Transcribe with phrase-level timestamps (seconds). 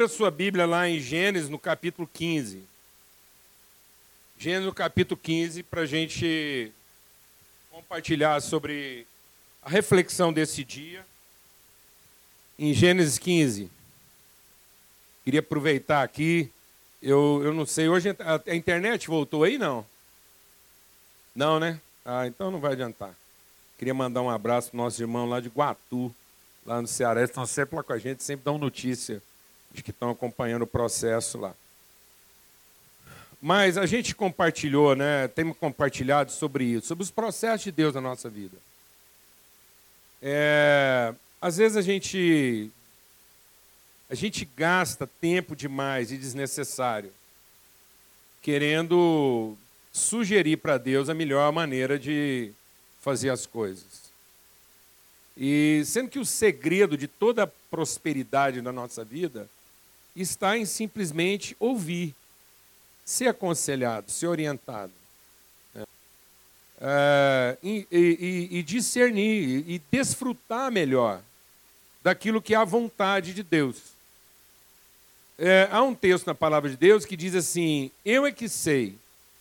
[0.00, 2.64] Abra sua Bíblia lá em Gênesis, no capítulo 15.
[4.38, 6.72] Gênesis, no capítulo 15, para a gente
[7.70, 9.06] compartilhar sobre
[9.62, 11.04] a reflexão desse dia.
[12.58, 13.70] Em Gênesis 15.
[15.22, 16.50] Queria aproveitar aqui.
[17.02, 19.84] Eu, eu não sei, hoje a, a internet voltou aí, não?
[21.34, 21.78] Não, né?
[22.06, 23.14] Ah, então não vai adiantar.
[23.76, 26.10] Queria mandar um abraço para o nosso irmão lá de Guatu,
[26.64, 27.20] lá no Ceará.
[27.20, 29.22] Eles estão sempre lá com a gente, sempre dão notícia
[29.72, 31.54] de que estão acompanhando o processo lá.
[33.40, 35.28] Mas a gente compartilhou, né?
[35.28, 38.56] Temos compartilhado sobre isso, sobre os processos de Deus na nossa vida.
[40.20, 42.70] É, às vezes a gente
[44.10, 47.12] a gente gasta tempo demais e desnecessário
[48.42, 49.56] querendo
[49.92, 52.52] sugerir para Deus a melhor maneira de
[53.00, 54.10] fazer as coisas.
[55.36, 59.48] E sendo que o segredo de toda a prosperidade na nossa vida
[60.14, 62.14] está em simplesmente ouvir,
[63.04, 64.92] ser aconselhado, ser orientado.
[65.74, 65.84] Né?
[66.80, 71.22] É, e, e, e discernir e desfrutar melhor
[72.02, 73.76] daquilo que é a vontade de Deus.
[75.38, 78.98] É, há um texto na palavra de Deus que diz assim: Eu é que sei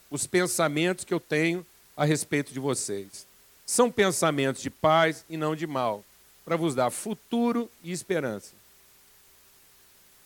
[0.09, 3.27] os pensamentos que eu tenho a respeito de vocês.
[3.65, 6.03] São pensamentos de paz e não de mal,
[6.45, 8.58] para vos dar futuro e esperança.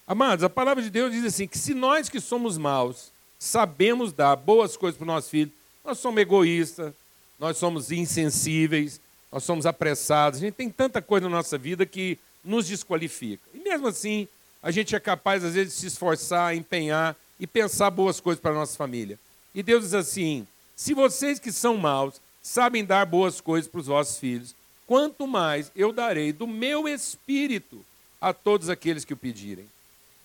[0.05, 4.35] Amados, a palavra de Deus diz assim: que se nós que somos maus sabemos dar
[4.35, 5.51] boas coisas para o nosso filho,
[5.83, 6.93] nós somos egoístas,
[7.39, 8.99] nós somos insensíveis,
[9.31, 13.43] nós somos apressados, a gente tem tanta coisa na nossa vida que nos desqualifica.
[13.53, 14.27] E mesmo assim,
[14.61, 18.51] a gente é capaz, às vezes, de se esforçar, empenhar e pensar boas coisas para
[18.51, 19.17] a nossa família.
[19.55, 23.87] E Deus diz assim: se vocês que são maus sabem dar boas coisas para os
[23.87, 24.53] vossos filhos,
[24.85, 27.85] quanto mais eu darei do meu espírito
[28.19, 29.65] a todos aqueles que o pedirem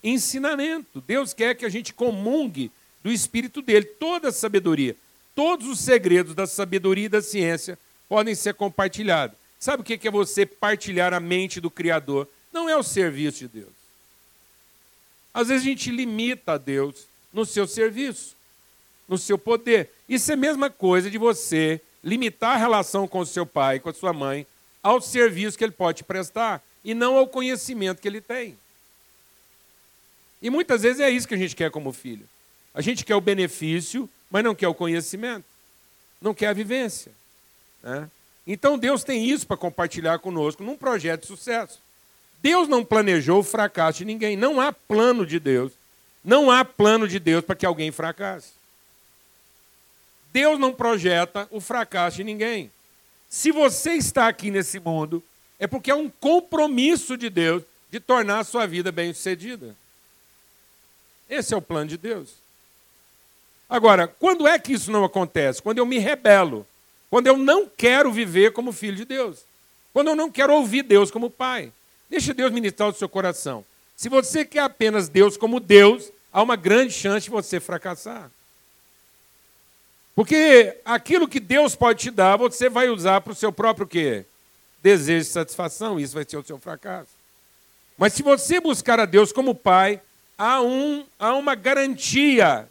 [0.03, 1.01] ensinamento.
[1.01, 2.71] Deus quer que a gente comungue
[3.03, 4.95] do Espírito dele, toda a sabedoria.
[5.35, 7.77] Todos os segredos da sabedoria e da ciência
[8.07, 9.37] podem ser compartilhados.
[9.59, 12.27] Sabe o que é você partilhar a mente do Criador?
[12.51, 13.79] Não é o serviço de Deus.
[15.33, 18.35] Às vezes a gente limita a Deus no seu serviço,
[19.07, 19.89] no seu poder.
[20.07, 23.89] Isso é a mesma coisa de você limitar a relação com o seu pai, com
[23.89, 24.47] a sua mãe,
[24.81, 28.57] ao serviço que ele pode prestar e não ao conhecimento que ele tem.
[30.41, 32.27] E muitas vezes é isso que a gente quer como filho.
[32.73, 35.45] A gente quer o benefício, mas não quer o conhecimento,
[36.21, 37.11] não quer a vivência.
[37.83, 38.09] Né?
[38.45, 41.79] Então Deus tem isso para compartilhar conosco num projeto de sucesso.
[42.41, 44.37] Deus não planejou o fracasso de ninguém.
[44.37, 45.73] Não há plano de Deus.
[46.23, 48.51] Não há plano de Deus para que alguém fracasse.
[50.31, 52.71] Deus não projeta o fracasso de ninguém.
[53.29, 55.23] Se você está aqui nesse mundo,
[55.59, 59.75] é porque é um compromisso de Deus de tornar a sua vida bem-sucedida.
[61.29, 62.29] Esse é o plano de Deus.
[63.69, 65.61] Agora, quando é que isso não acontece?
[65.61, 66.65] Quando eu me rebelo.
[67.09, 69.39] Quando eu não quero viver como filho de Deus.
[69.93, 71.71] Quando eu não quero ouvir Deus como pai.
[72.09, 73.63] Deixa Deus ministrar o seu coração.
[73.95, 78.31] Se você quer apenas Deus como Deus, há uma grande chance de você fracassar.
[80.15, 84.25] Porque aquilo que Deus pode te dar, você vai usar para o seu próprio quê?
[84.81, 87.11] Desejo de satisfação, isso vai ser o seu fracasso.
[87.97, 90.01] Mas se você buscar a Deus como Pai,
[90.39, 92.67] há, um, há uma garantia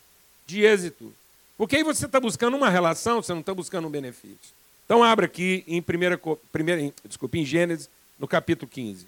[0.46, 1.14] de êxito.
[1.58, 4.56] Porque aí você está buscando uma relação, você não está buscando um benefício.
[4.86, 6.18] Então abra aqui em, primeira,
[6.50, 9.06] primeira, desculpa, em Gênesis, no capítulo 15.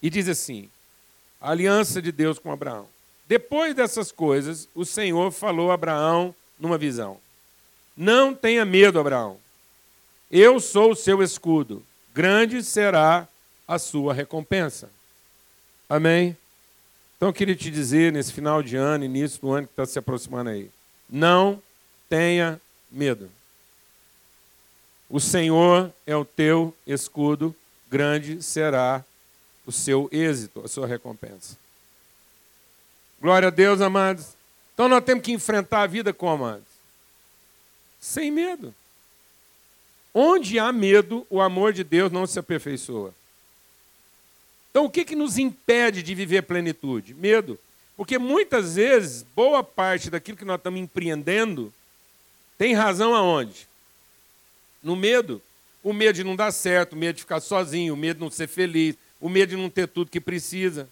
[0.00, 0.70] E diz assim:
[1.40, 2.86] a aliança de Deus com Abraão.
[3.26, 7.18] Depois dessas coisas, o Senhor falou a Abraão numa visão:
[7.96, 9.36] Não tenha medo, Abraão.
[10.30, 11.84] Eu sou o seu escudo.
[12.14, 13.26] Grande será
[13.66, 14.88] a sua recompensa.
[15.88, 16.36] Amém?
[17.20, 19.98] Então eu queria te dizer, nesse final de ano, início do ano que está se
[19.98, 20.70] aproximando aí,
[21.06, 21.62] não
[22.08, 22.58] tenha
[22.90, 23.30] medo.
[25.06, 27.54] O Senhor é o teu escudo,
[27.90, 29.04] grande será
[29.66, 31.58] o seu êxito, a sua recompensa.
[33.20, 34.28] Glória a Deus, amados.
[34.72, 36.64] Então nós temos que enfrentar a vida como, amados?
[38.00, 38.74] Sem medo.
[40.14, 43.14] Onde há medo, o amor de Deus não se aperfeiçoa.
[44.70, 47.14] Então, o que, que nos impede de viver plenitude?
[47.14, 47.58] Medo.
[47.96, 51.72] Porque muitas vezes, boa parte daquilo que nós estamos empreendendo
[52.56, 53.66] tem razão aonde?
[54.82, 55.42] No medo.
[55.82, 58.30] O medo de não dar certo, o medo de ficar sozinho, o medo de não
[58.30, 60.88] ser feliz, o medo de não ter tudo que precisa.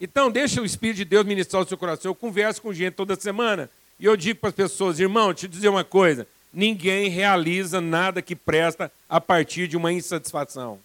[0.00, 2.10] Então, deixa o Espírito de Deus ministrar o seu coração.
[2.10, 3.70] Eu converso com gente toda semana
[4.00, 8.20] e eu digo para as pessoas, irmão, deixa eu dizer uma coisa: ninguém realiza nada
[8.20, 10.80] que presta a partir de uma insatisfação.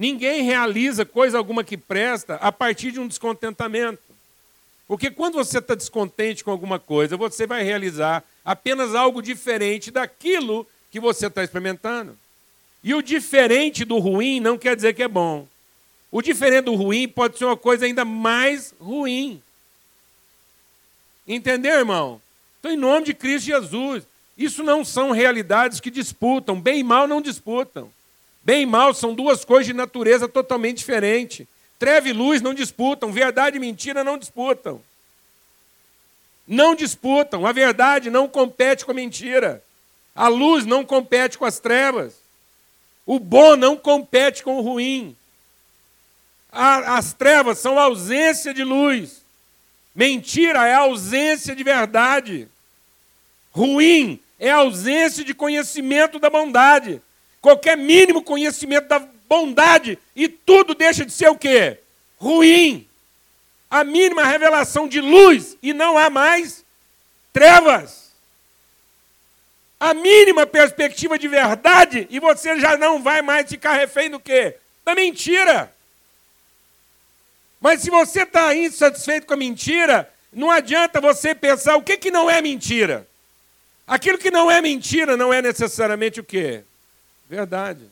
[0.00, 4.00] Ninguém realiza coisa alguma que presta a partir de um descontentamento.
[4.88, 10.66] Porque quando você está descontente com alguma coisa, você vai realizar apenas algo diferente daquilo
[10.90, 12.16] que você está experimentando.
[12.82, 15.46] E o diferente do ruim não quer dizer que é bom.
[16.10, 19.42] O diferente do ruim pode ser uma coisa ainda mais ruim.
[21.28, 22.22] Entendeu, irmão?
[22.58, 24.04] Então, em nome de Cristo Jesus,
[24.38, 26.58] isso não são realidades que disputam.
[26.58, 27.92] Bem e mal não disputam.
[28.42, 31.46] Bem e mal são duas coisas de natureza totalmente diferente.
[31.78, 34.82] Treva e luz não disputam, verdade e mentira não disputam.
[36.46, 39.62] Não disputam, a verdade não compete com a mentira.
[40.14, 42.14] A luz não compete com as trevas.
[43.06, 45.16] O bom não compete com o ruim.
[46.50, 49.22] A, as trevas são ausência de luz.
[49.94, 52.48] Mentira é ausência de verdade.
[53.52, 57.00] Ruim é ausência de conhecimento da bondade.
[57.40, 61.78] Qualquer mínimo conhecimento da bondade e tudo deixa de ser o quê?
[62.18, 62.86] Ruim.
[63.70, 66.64] A mínima revelação de luz e não há mais
[67.32, 68.10] trevas.
[69.78, 74.56] A mínima perspectiva de verdade e você já não vai mais ficar refém do quê?
[74.84, 75.72] Da mentira.
[77.60, 82.10] Mas se você está insatisfeito com a mentira, não adianta você pensar o que, que
[82.10, 83.06] não é mentira.
[83.86, 86.64] Aquilo que não é mentira não é necessariamente o quê?
[87.30, 87.84] Verdade.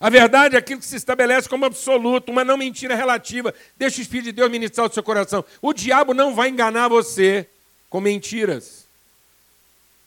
[0.00, 3.54] A verdade é aquilo que se estabelece como absoluto, uma não mentira relativa.
[3.76, 5.44] Deixa o Espírito de Deus ministrar o seu coração.
[5.60, 7.46] O diabo não vai enganar você
[7.90, 8.86] com mentiras.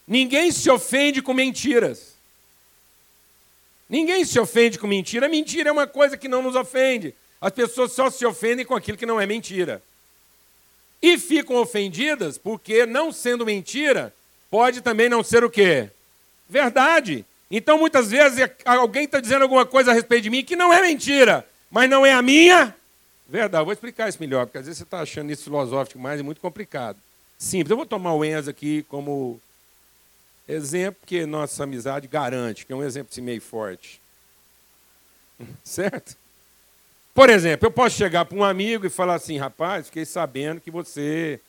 [0.08, 2.16] Ninguém se ofende com mentiras.
[3.88, 5.30] Ninguém se ofende com mentira.
[5.30, 7.14] Mentira é uma coisa que não nos ofende.
[7.40, 9.80] As pessoas só se ofendem com aquilo que não é mentira.
[11.00, 14.12] E ficam ofendidas porque, não sendo mentira,
[14.50, 15.92] pode também não ser o quê?
[16.50, 17.24] Verdade.
[17.56, 20.82] Então, muitas vezes, alguém está dizendo alguma coisa a respeito de mim que não é
[20.82, 22.76] mentira, mas não é a minha
[23.28, 23.64] verdade.
[23.64, 26.42] Vou explicar isso melhor, porque às vezes você está achando isso filosófico mais e muito
[26.42, 26.98] complicado.
[27.38, 27.70] Simples.
[27.70, 29.40] Eu vou tomar o Enzo aqui como
[30.50, 34.02] exemplo, que nossa amizade garante, que é um exemplo assim, meio forte.
[35.64, 36.18] Certo?
[37.14, 40.72] Por exemplo, eu posso chegar para um amigo e falar assim, rapaz, fiquei sabendo que
[40.72, 41.40] você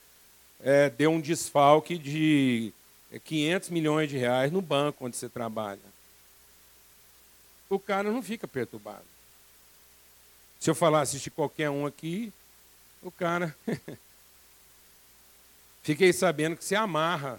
[0.63, 2.75] é, deu um desfalque de
[3.25, 5.94] 500 milhões de reais no banco onde você trabalha
[7.75, 9.05] o cara não fica perturbado.
[10.61, 12.33] Se eu falasse de qualquer um aqui,
[13.03, 13.55] o cara.
[15.83, 17.39] Fiquei sabendo que você amarra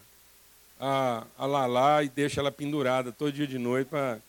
[0.79, 4.19] a, a Lala e deixa ela pendurada todo dia de noite para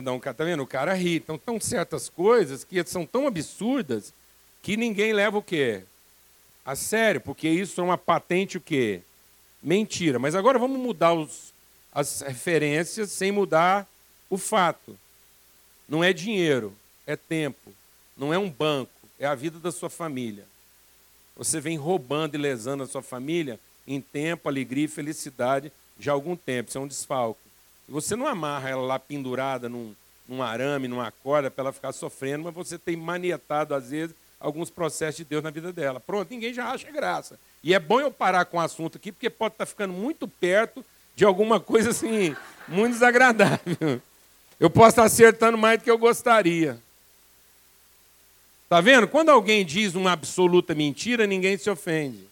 [0.00, 0.34] dar um cara.
[0.34, 0.62] Tá vendo?
[0.62, 1.16] O cara ri.
[1.16, 4.12] Então, são certas coisas que são tão absurdas
[4.62, 5.82] que ninguém leva o quê?
[6.64, 9.00] A sério, porque isso é uma patente o quê?
[9.62, 10.18] Mentira.
[10.18, 11.52] Mas agora vamos mudar os,
[11.92, 13.88] as referências sem mudar
[14.30, 14.96] o fato.
[15.88, 16.74] Não é dinheiro,
[17.06, 17.72] é tempo.
[18.16, 20.44] Não é um banco, é a vida da sua família.
[21.36, 26.14] Você vem roubando e lesando a sua família em tempo, alegria e felicidade já há
[26.14, 26.68] algum tempo.
[26.68, 27.40] Isso é um desfalque.
[27.88, 29.94] Você não amarra ela lá pendurada num,
[30.28, 34.70] num arame, numa corda, para ela ficar sofrendo, mas você tem manietado, às vezes, alguns
[34.70, 36.00] processos de Deus na vida dela.
[36.00, 37.38] Pronto, ninguém já acha graça.
[37.62, 40.84] E é bom eu parar com o assunto aqui, porque pode estar ficando muito perto
[41.14, 42.34] de alguma coisa assim,
[42.66, 44.02] muito desagradável.
[44.58, 46.80] Eu posso estar acertando mais do que eu gostaria.
[48.64, 49.06] Está vendo?
[49.06, 52.26] Quando alguém diz uma absoluta mentira, ninguém se ofende.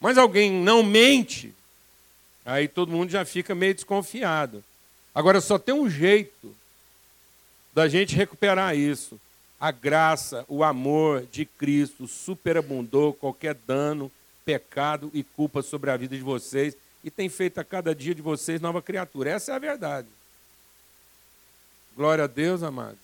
[0.00, 1.54] Mas alguém não mente,
[2.44, 4.62] aí todo mundo já fica meio desconfiado.
[5.14, 6.54] Agora só tem um jeito
[7.72, 9.18] da gente recuperar isso.
[9.58, 14.10] A graça, o amor de Cristo superabundou qualquer dano,
[14.44, 18.22] pecado e culpa sobre a vida de vocês e tem feito a cada dia de
[18.22, 19.30] vocês nova criatura.
[19.30, 20.08] Essa é a verdade.
[21.98, 23.00] Glória a Deus, amados.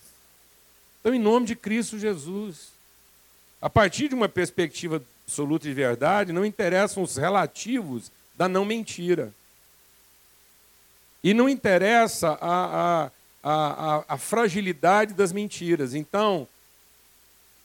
[1.01, 2.69] Então, em nome de Cristo Jesus,
[3.61, 9.35] a partir de uma perspectiva absoluta de verdade, não interessam os relativos da não mentira.
[11.25, 13.11] E não interessa a, a,
[13.43, 15.93] a, a, fragilidade das mentiras.
[15.93, 16.47] Então,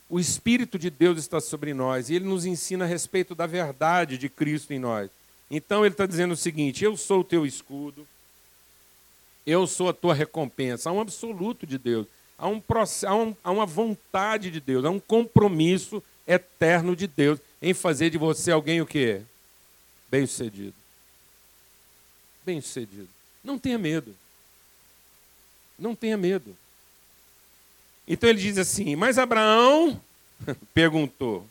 [0.10, 4.18] o Espírito de Deus está sobre nós e ele nos ensina a respeito da verdade
[4.18, 5.12] de Cristo em nós.
[5.52, 8.08] Então, ele está dizendo o seguinte: Eu sou o teu escudo
[9.50, 10.90] eu sou a tua recompensa.
[10.90, 12.06] Há um absoluto de Deus,
[12.38, 12.62] há, um,
[13.06, 18.10] há, um, há uma vontade de Deus, há um compromisso eterno de Deus em fazer
[18.10, 19.22] de você alguém o quê?
[20.10, 20.76] Bem-sucedido.
[22.46, 23.10] Bem-sucedido.
[23.44, 24.16] Não tenha medo.
[25.78, 26.56] Não tenha medo.
[28.08, 30.00] Então ele diz assim: Mas Abraão
[30.74, 31.46] perguntou.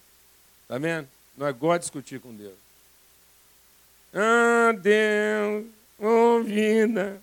[0.62, 1.09] Está vendo?
[1.37, 2.57] Não é igual discutir com Deus.
[4.12, 5.67] Ah, Deus,
[5.99, 7.23] oh vida,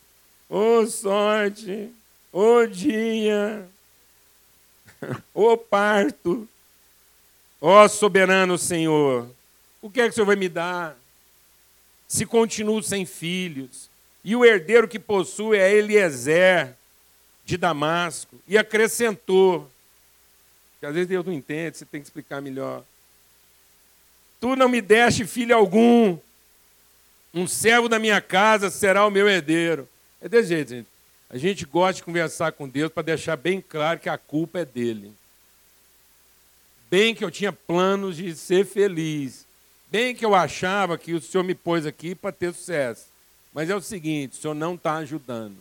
[0.57, 1.91] ô sorte,
[2.31, 3.67] ô dia,
[5.33, 6.47] o parto.
[7.59, 9.27] Ó soberano Senhor,
[9.81, 10.95] o que é que o Senhor vai me dar?
[12.07, 13.89] Se continuo sem filhos,
[14.23, 16.73] e o herdeiro que possui é Eliezer
[17.43, 19.69] de Damasco, e acrescentou,
[20.79, 22.83] que às vezes Deus não entende, você tem que explicar melhor.
[24.39, 26.17] Tu não me deste filho algum,
[27.33, 29.89] um servo da minha casa será o meu herdeiro.
[30.21, 30.87] É desse jeito, gente.
[31.29, 34.65] A gente gosta de conversar com Deus para deixar bem claro que a culpa é
[34.65, 35.11] dele.
[36.89, 39.45] Bem que eu tinha planos de ser feliz.
[39.91, 43.07] Bem que eu achava que o Senhor me pôs aqui para ter sucesso.
[43.53, 45.57] Mas é o seguinte: o Senhor não está ajudando.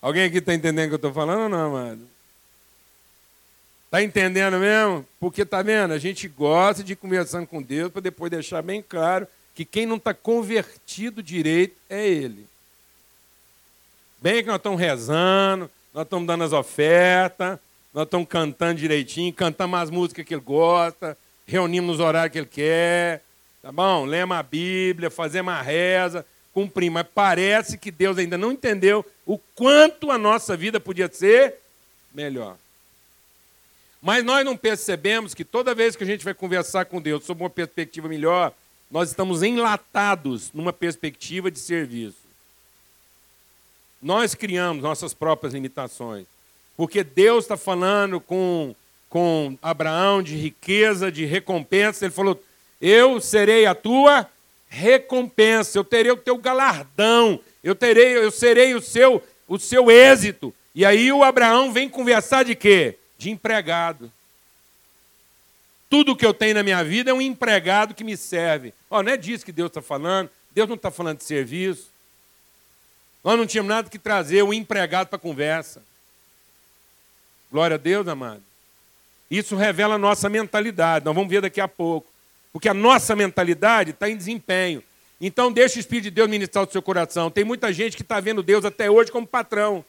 [0.00, 2.00] Alguém aqui está entendendo o que eu estou falando ou não, amado?
[3.86, 5.06] Está entendendo mesmo?
[5.18, 5.94] Porque está vendo?
[5.94, 9.86] A gente gosta de ir conversando com Deus para depois deixar bem claro que quem
[9.86, 12.46] não está convertido direito é Ele.
[14.18, 17.58] Bem que nós estamos rezando, nós estamos dando as ofertas,
[17.92, 22.46] nós estamos cantando direitinho, cantamos as músicas que ele gosta, reunimos nos horários que ele
[22.46, 23.22] quer,
[23.60, 24.06] tá bom?
[24.06, 26.94] Lemos a Bíblia, fazemos a reza, cumprimos.
[26.94, 31.56] Mas parece que Deus ainda não entendeu o quanto a nossa vida podia ser
[32.14, 32.56] melhor.
[34.00, 37.44] Mas nós não percebemos que toda vez que a gente vai conversar com Deus sobre
[37.44, 38.52] uma perspectiva melhor,
[38.90, 42.25] nós estamos enlatados numa perspectiva de serviço.
[44.02, 46.26] Nós criamos nossas próprias limitações.
[46.76, 48.74] Porque Deus está falando com,
[49.08, 52.04] com Abraão de riqueza, de recompensa.
[52.04, 52.40] Ele falou:
[52.80, 54.28] Eu serei a tua
[54.68, 60.54] recompensa, eu terei o teu galardão, eu terei, eu serei o seu, o seu êxito.
[60.74, 62.98] E aí o Abraão vem conversar de quê?
[63.16, 64.12] De empregado.
[65.88, 68.74] Tudo que eu tenho na minha vida é um empregado que me serve.
[68.90, 70.28] Oh, não é disso que Deus está falando.
[70.54, 71.88] Deus não está falando de serviço.
[73.26, 75.82] Nós não tínhamos nada que trazer o um empregado para a conversa.
[77.50, 78.40] Glória a Deus, amado.
[79.28, 81.04] Isso revela a nossa mentalidade.
[81.04, 82.06] Nós vamos ver daqui a pouco.
[82.52, 84.80] Porque a nossa mentalidade está em desempenho.
[85.20, 87.28] Então, deixa o Espírito de Deus ministrar o seu coração.
[87.28, 89.84] Tem muita gente que está vendo Deus até hoje como patrão.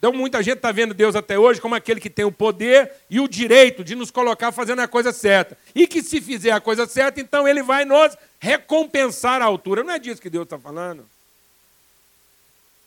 [0.00, 3.20] Então, muita gente está vendo Deus até hoje como aquele que tem o poder e
[3.20, 5.56] o direito de nos colocar fazendo a coisa certa.
[5.72, 9.84] E que se fizer a coisa certa, então ele vai nos recompensar à altura.
[9.84, 11.06] Não é disso que Deus está falando.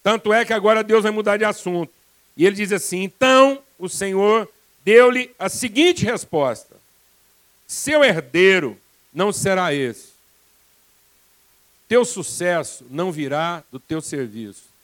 [0.05, 1.91] Tanto é que agora Deus vai mudar de assunto.
[2.37, 4.47] E ele diz assim: então o Senhor
[4.83, 6.77] deu-lhe a seguinte resposta:
[7.65, 8.77] seu herdeiro
[9.11, 10.13] não será esse.
[11.87, 14.75] Teu sucesso não virá do teu serviço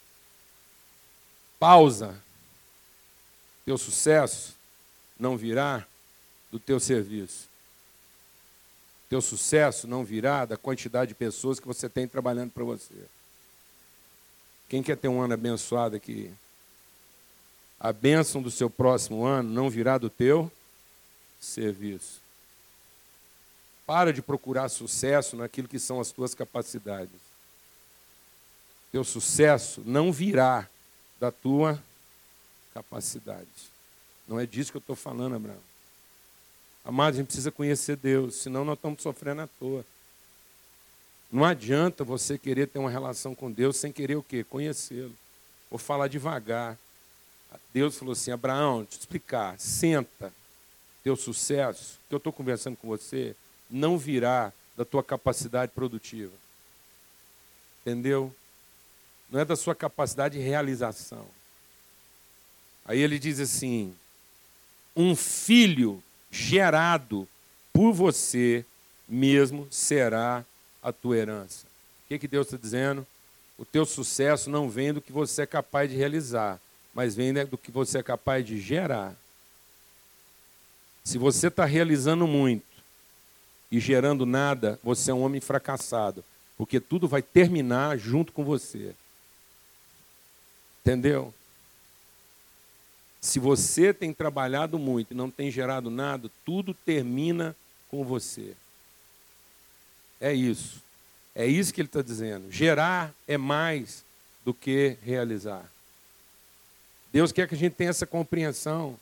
[1.61, 2.19] pausa.
[3.63, 4.55] Teu sucesso
[5.19, 5.85] não virá
[6.51, 7.47] do teu serviço.
[9.07, 12.95] Teu sucesso não virá da quantidade de pessoas que você tem trabalhando para você.
[14.71, 16.31] Quem quer ter um ano abençoado aqui?
[17.77, 20.49] A bênção do seu próximo ano não virá do teu
[21.41, 22.21] serviço.
[23.85, 27.19] Para de procurar sucesso naquilo que são as tuas capacidades.
[28.93, 30.65] Teu sucesso não virá
[31.19, 31.77] da tua
[32.73, 33.49] capacidade.
[34.25, 35.59] Não é disso que eu estou falando, Abraão.
[36.85, 39.85] Amado, a gente precisa conhecer Deus, senão nós estamos sofrendo à toa.
[41.31, 44.43] Não adianta você querer ter uma relação com Deus sem querer o quê?
[44.43, 45.15] Conhecê-lo.
[45.69, 46.77] Vou falar devagar.
[47.73, 50.33] Deus falou assim: Abraão, deixa eu te explicar, senta.
[51.03, 53.35] Teu sucesso, que eu estou conversando com você,
[53.69, 56.33] não virá da tua capacidade produtiva.
[57.81, 58.31] Entendeu?
[59.31, 61.25] não é da sua capacidade de realização.
[62.85, 63.95] Aí ele diz assim:
[64.95, 67.27] um filho gerado
[67.71, 68.65] por você
[69.07, 70.43] mesmo será
[70.81, 71.65] a tua herança.
[72.05, 73.05] O que, que Deus está dizendo?
[73.57, 76.59] O teu sucesso não vem do que você é capaz de realizar,
[76.93, 79.15] mas vem do que você é capaz de gerar.
[81.03, 82.65] Se você está realizando muito
[83.71, 86.23] e gerando nada, você é um homem fracassado,
[86.57, 88.95] porque tudo vai terminar junto com você.
[90.81, 91.33] Entendeu?
[93.21, 97.55] Se você tem trabalhado muito e não tem gerado nada, tudo termina
[97.87, 98.55] com você.
[100.21, 100.81] É isso.
[101.35, 102.51] É isso que ele está dizendo.
[102.51, 104.05] Gerar é mais
[104.45, 105.69] do que realizar.
[107.11, 108.97] Deus quer que a gente tenha essa compreensão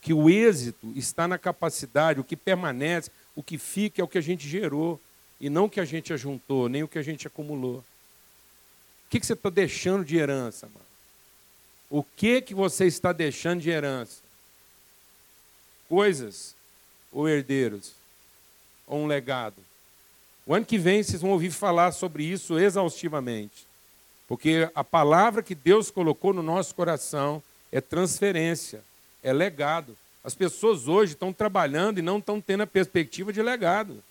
[0.00, 4.18] que o êxito está na capacidade, o que permanece, o que fica é o que
[4.18, 5.00] a gente gerou
[5.40, 7.78] e não o que a gente ajuntou, nem o que a gente acumulou.
[7.78, 10.86] O que, que você está deixando de herança, mano?
[11.90, 14.22] O que que você está deixando de herança?
[15.88, 16.54] Coisas
[17.12, 17.92] ou herdeiros?
[18.86, 19.56] Ou um legado?
[20.46, 23.66] O ano que vem vocês vão ouvir falar sobre isso exaustivamente.
[24.26, 28.82] Porque a palavra que Deus colocou no nosso coração é transferência,
[29.22, 29.96] é legado.
[30.24, 34.02] As pessoas hoje estão trabalhando e não estão tendo a perspectiva de legado.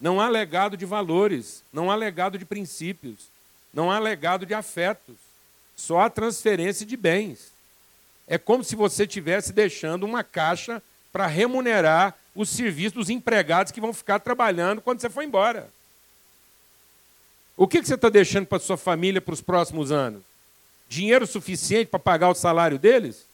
[0.00, 3.28] Não há legado de valores, não há legado de princípios,
[3.72, 5.16] não há legado de afetos,
[5.76, 7.52] só há transferência de bens.
[8.26, 13.80] É como se você estivesse deixando uma caixa para remunerar os serviços dos empregados que
[13.80, 15.68] vão ficar trabalhando quando você for embora.
[17.56, 20.22] O que você está deixando para sua família para os próximos anos?
[20.88, 23.26] Dinheiro suficiente para pagar o salário deles?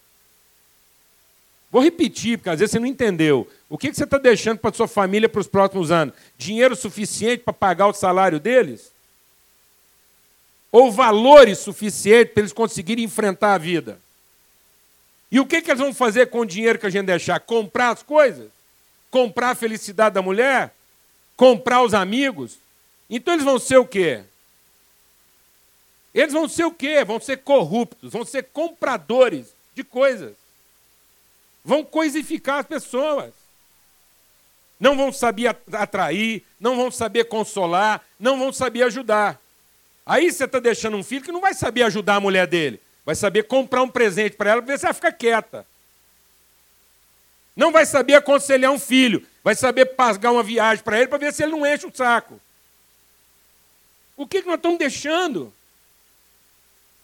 [1.70, 3.46] Vou repetir, porque às vezes você não entendeu.
[3.68, 6.14] O que você está deixando para sua família para os próximos anos?
[6.38, 8.90] Dinheiro suficiente para pagar o salário deles?
[10.72, 14.00] Ou valores suficientes para eles conseguirem enfrentar a vida?
[15.30, 17.38] E o que, que eles vão fazer com o dinheiro que a gente deixar?
[17.40, 18.53] Comprar as coisas?
[19.14, 20.74] Comprar a felicidade da mulher?
[21.36, 22.58] Comprar os amigos?
[23.08, 24.24] Então eles vão ser o quê?
[26.12, 27.04] Eles vão ser o quê?
[27.04, 30.34] Vão ser corruptos, vão ser compradores de coisas.
[31.64, 33.32] Vão coisificar as pessoas.
[34.80, 39.40] Não vão saber atrair, não vão saber consolar, não vão saber ajudar.
[40.04, 42.80] Aí você está deixando um filho que não vai saber ajudar a mulher dele.
[43.06, 45.64] Vai saber comprar um presente para ela ver se ela fica quieta.
[47.56, 49.26] Não vai saber aconselhar um filho.
[49.42, 52.40] Vai saber pagar uma viagem para ele para ver se ele não enche o saco.
[54.16, 55.52] O que, que nós estamos deixando?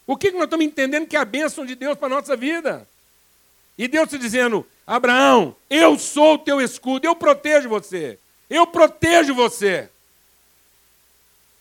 [0.07, 2.35] O que, que nós estamos entendendo que é a bênção de Deus para a nossa
[2.35, 2.87] vida?
[3.77, 8.17] E Deus está dizendo: Abraão, eu sou o teu escudo, eu protejo você.
[8.49, 9.89] Eu protejo você.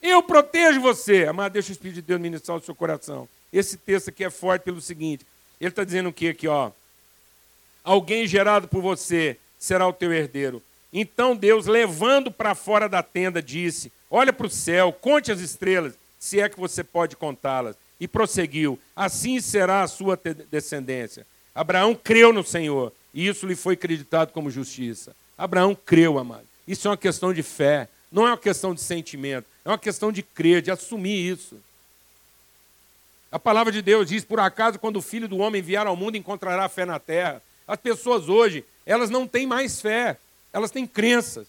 [0.03, 1.27] Eu protejo você.
[1.27, 3.29] Amado, deixa o Espírito de Deus ministrar o seu coração.
[3.53, 5.27] Esse texto aqui é forte pelo seguinte:
[5.61, 6.71] ele está dizendo o que aqui, ó?
[7.85, 10.63] Alguém gerado por você será o teu herdeiro.
[10.93, 15.95] Então Deus, levando para fora da tenda, disse: Olha para o céu, conte as estrelas,
[16.19, 17.77] se é que você pode contá-las.
[17.99, 20.19] E prosseguiu: Assim será a sua
[20.51, 21.27] descendência.
[21.55, 25.15] Abraão creu no Senhor, e isso lhe foi acreditado como justiça.
[25.37, 26.47] Abraão creu, amado.
[26.67, 30.13] Isso é uma questão de fé, não é uma questão de sentimento, é uma questão
[30.13, 31.57] de crer, de assumir isso.
[33.31, 36.17] A palavra de Deus diz: por acaso, quando o filho do homem vier ao mundo,
[36.17, 37.43] encontrará fé na terra.
[37.71, 40.17] As pessoas hoje, elas não têm mais fé,
[40.53, 41.47] elas têm crenças.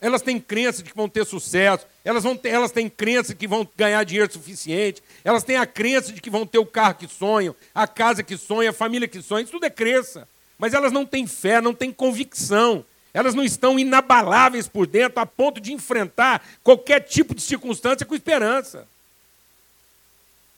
[0.00, 3.38] Elas têm crença de que vão ter sucesso, elas, vão ter, elas têm crença de
[3.38, 6.96] que vão ganhar dinheiro suficiente, elas têm a crença de que vão ter o carro
[6.96, 10.26] que sonham, a casa que sonham, a família que sonha, isso tudo é crença.
[10.58, 12.84] Mas elas não têm fé, não têm convicção.
[13.14, 18.16] Elas não estão inabaláveis por dentro a ponto de enfrentar qualquer tipo de circunstância com
[18.16, 18.88] esperança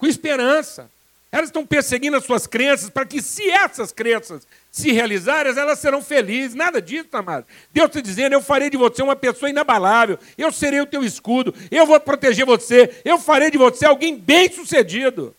[0.05, 0.91] com esperança.
[1.35, 6.01] Elas estão perseguindo as suas crenças para que, se essas crenças se realizarem, elas serão
[6.01, 6.55] felizes.
[6.55, 7.45] Nada disso, amado.
[7.73, 11.53] Deus está dizendo: eu farei de você uma pessoa inabalável, eu serei o teu escudo,
[11.73, 15.35] eu vou proteger você, eu farei de você alguém bem-sucedido.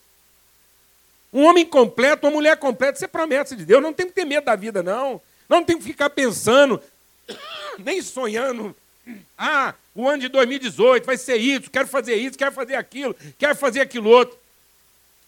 [1.31, 3.81] Um homem completo, uma mulher completa, isso é promessa de Deus.
[3.81, 5.21] Não tem que ter medo da vida, não.
[5.47, 6.83] Não tem que ficar pensando,
[7.79, 8.75] nem sonhando.
[9.37, 13.55] Ah, o ano de 2018 vai ser isso, quero fazer isso, quero fazer aquilo, quero
[13.55, 14.37] fazer aquilo outro.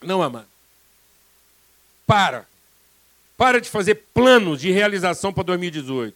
[0.01, 0.56] Não, amado.
[2.07, 2.47] Para.
[3.37, 6.15] Para de fazer planos de realização para 2018.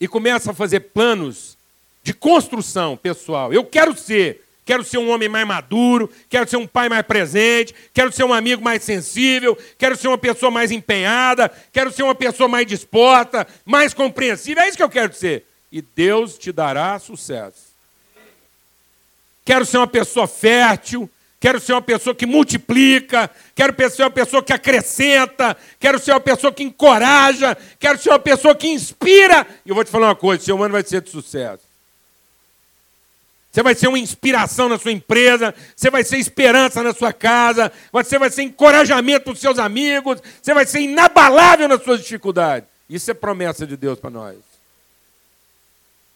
[0.00, 1.56] E começa a fazer planos
[2.02, 3.52] de construção pessoal.
[3.52, 4.44] Eu quero ser.
[4.64, 8.32] Quero ser um homem mais maduro, quero ser um pai mais presente, quero ser um
[8.32, 13.46] amigo mais sensível, quero ser uma pessoa mais empenhada, quero ser uma pessoa mais disposta,
[13.64, 14.60] mais compreensiva.
[14.60, 15.44] É isso que eu quero ser.
[15.72, 17.70] E Deus te dará sucesso.
[19.44, 24.42] Quero ser uma pessoa fértil, quero ser uma pessoa que multiplica, quero ser uma pessoa
[24.42, 29.46] que acrescenta, quero ser uma pessoa que encoraja, quero ser uma pessoa que inspira.
[29.64, 31.70] E eu vou te falar uma coisa: seu ano vai ser de sucesso.
[33.50, 37.72] Você vai ser uma inspiração na sua empresa, você vai ser esperança na sua casa,
[37.90, 42.68] você vai ser encorajamento para os seus amigos, você vai ser inabalável nas suas dificuldades.
[42.88, 44.36] Isso é promessa de Deus para nós.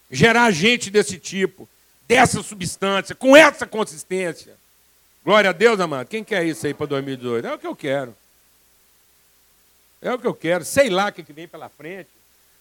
[0.09, 1.69] Gerar gente desse tipo,
[2.07, 4.55] dessa substância, com essa consistência.
[5.25, 6.07] Glória a Deus, amado.
[6.07, 7.47] Quem quer isso aí para 2018?
[7.47, 8.15] É o que eu quero.
[10.03, 10.65] É o que eu quero.
[10.65, 12.11] Sei lá o que vem pela frente.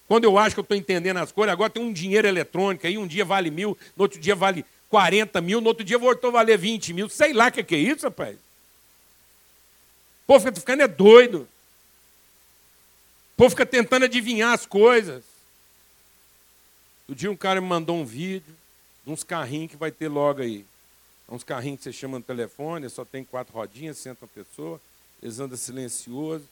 [0.08, 2.98] Quando eu acho que eu estou entendendo as coisas, agora tem um dinheiro eletrônico aí,
[2.98, 6.34] um dia vale mil, no outro dia vale 40 mil, no outro dia voltou a
[6.34, 7.10] valer 20 mil.
[7.10, 8.36] Sei lá o que é isso, rapaz.
[8.36, 11.48] O povo fica ficando é doido.
[13.34, 15.24] O povo fica tentando adivinhar as coisas.
[17.10, 18.56] O dia um cara me mandou um vídeo
[19.06, 20.66] de uns carrinhos que vai ter logo aí.
[21.34, 24.80] Uns carrinhos que você chama no telefone, só tem quatro rodinhas, senta uma pessoa,
[25.22, 26.46] eles andam silencioso,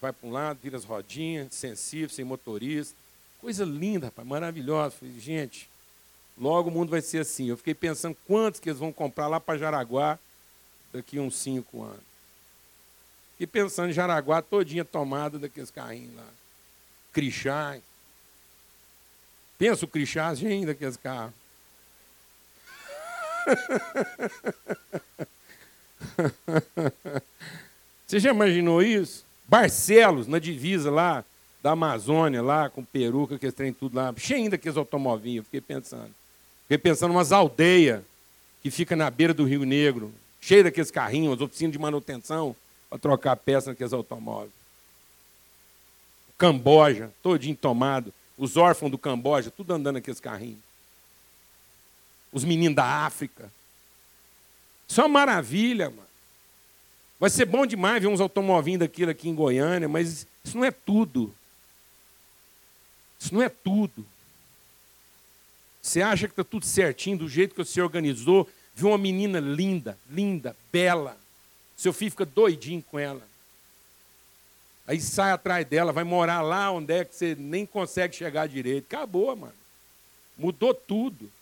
[0.00, 2.94] vai para um lado, vira as rodinhas, sensível, sem motorista.
[3.40, 4.96] Coisa linda, rapaz, maravilhosa.
[4.98, 5.68] Falei, gente,
[6.38, 7.48] Logo o mundo vai ser assim.
[7.48, 10.18] Eu fiquei pensando quantos que eles vão comprar lá para Jaraguá
[10.92, 12.04] daqui uns cinco anos.
[13.32, 16.28] Fiquei pensando em Jaraguá todinha tomada daqueles carrinhos lá.
[17.12, 17.82] Crixás.
[19.58, 21.34] Pensa o Crixás ainda daqueles carros.
[28.06, 29.24] Você já imaginou isso?
[29.48, 31.24] Barcelos, na divisa lá
[31.62, 36.10] da Amazônia, lá com peruca, que trem tudo lá, cheio ainda aqueles automovinhos, fiquei pensando.
[36.62, 38.02] Fiquei pensando umas aldeias
[38.62, 42.54] que fica na beira do Rio Negro, cheio daqueles carrinhos, as oficinas de manutenção,
[42.88, 44.52] para trocar peça naqueles automóveis.
[46.38, 48.12] Camboja, todinho tomado.
[48.36, 50.65] Os órfãos do Camboja, tudo andando naqueles carrinhos.
[52.36, 53.50] Os meninos da África.
[54.86, 56.06] Isso é uma maravilha, mano.
[57.18, 60.70] Vai ser bom demais ver uns automovinhos daquilo aqui em Goiânia, mas isso não é
[60.70, 61.34] tudo.
[63.18, 64.04] Isso não é tudo.
[65.80, 69.98] Você acha que está tudo certinho, do jeito que você organizou, viu uma menina linda,
[70.10, 71.16] linda, bela.
[71.74, 73.26] Seu filho fica doidinho com ela.
[74.86, 78.94] Aí sai atrás dela, vai morar lá onde é que você nem consegue chegar direito.
[78.94, 79.54] Acabou, mano.
[80.36, 81.32] Mudou tudo.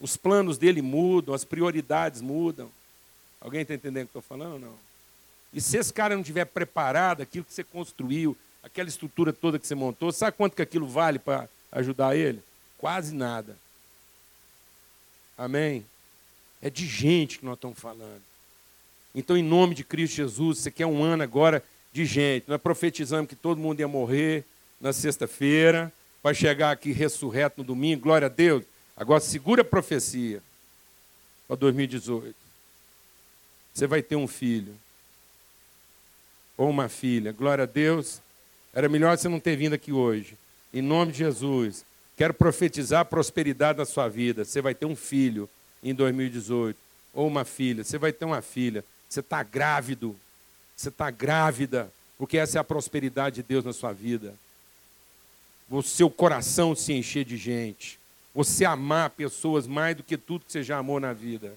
[0.00, 2.70] Os planos dele mudam, as prioridades mudam.
[3.40, 4.74] Alguém está entendendo o que estou falando ou não?
[5.52, 9.66] E se esse cara não tiver preparado, aquilo que você construiu, aquela estrutura toda que
[9.66, 12.42] você montou, sabe quanto que aquilo vale para ajudar ele?
[12.78, 13.56] Quase nada.
[15.36, 15.84] Amém?
[16.62, 18.22] É de gente que nós estamos falando.
[19.14, 22.44] Então, em nome de Cristo Jesus, você quer um ano agora de gente.
[22.48, 24.44] Nós profetizamos que todo mundo ia morrer
[24.80, 28.64] na sexta-feira, vai chegar aqui ressurreto no domingo, glória a Deus.
[29.00, 30.42] Agora segura a profecia
[31.48, 32.34] para 2018.
[33.72, 34.74] Você vai ter um filho
[36.54, 37.32] ou uma filha.
[37.32, 38.20] Glória a Deus.
[38.74, 40.36] Era melhor você não ter vindo aqui hoje.
[40.70, 41.82] Em nome de Jesus,
[42.14, 44.44] quero profetizar prosperidade na sua vida.
[44.44, 45.48] Você vai ter um filho
[45.82, 46.78] em 2018,
[47.14, 47.82] ou uma filha.
[47.82, 48.84] Você vai ter uma filha.
[49.08, 50.14] Você está grávido.
[50.76, 54.34] Você está grávida, porque essa é a prosperidade de Deus na sua vida.
[55.70, 57.99] O seu coração se encher de gente.
[58.34, 61.54] Você amar pessoas mais do que tudo que você já amou na vida.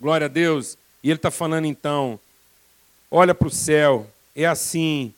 [0.00, 0.76] Glória a Deus.
[1.02, 2.18] E ele está falando então
[3.10, 5.12] olha para o céu, é assim,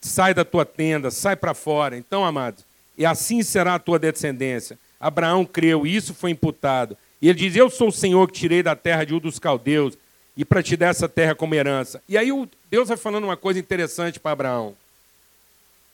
[0.00, 1.96] sai da tua tenda, sai para fora.
[1.96, 2.64] Então, amados,
[2.96, 4.78] e assim será a tua descendência.
[5.00, 6.96] Abraão creu, e isso foi imputado.
[7.20, 9.96] E ele diz: Eu sou o Senhor que tirei da terra de um dos caldeus,
[10.36, 12.02] e para te dar essa terra como herança.
[12.08, 12.30] E aí
[12.70, 14.74] Deus vai falando uma coisa interessante para Abraão.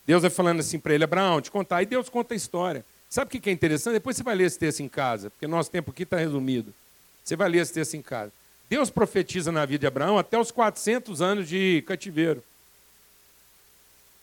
[0.07, 1.79] Deus vai falando assim para ele: Abraão, te contar.
[1.79, 2.85] Aí Deus conta a história.
[3.09, 3.95] Sabe o que é interessante?
[3.95, 6.75] Depois você vai ler esse texto em casa, porque nosso tempo aqui está resumido.
[7.25, 8.33] Você vai ler esse texto em casa.
[8.69, 12.43] Deus profetiza na vida de Abraão até os 400 anos de cativeiro.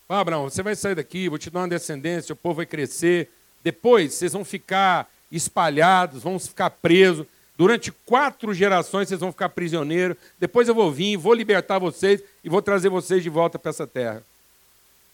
[0.08, 3.30] Ah, Abraão, você vai sair daqui, vou te dar uma descendência, o povo vai crescer.
[3.64, 7.26] Depois vocês vão ficar espalhados, vão ficar presos.
[7.58, 10.18] Durante quatro gerações vocês vão ficar prisioneiros.
[10.40, 13.88] Depois eu vou vir, vou libertar vocês e vou trazer vocês de volta para essa
[13.88, 14.24] terra.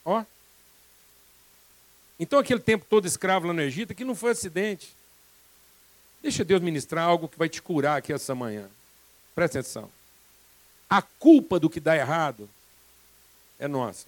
[0.04, 0.24] Ó.
[2.22, 4.96] Então aquele tempo todo escravo lá no Egito, que não foi acidente.
[6.22, 8.70] Deixa Deus ministrar algo que vai te curar aqui essa manhã.
[9.34, 9.90] Presta atenção.
[10.88, 12.48] A culpa do que dá errado
[13.58, 14.06] é nossa.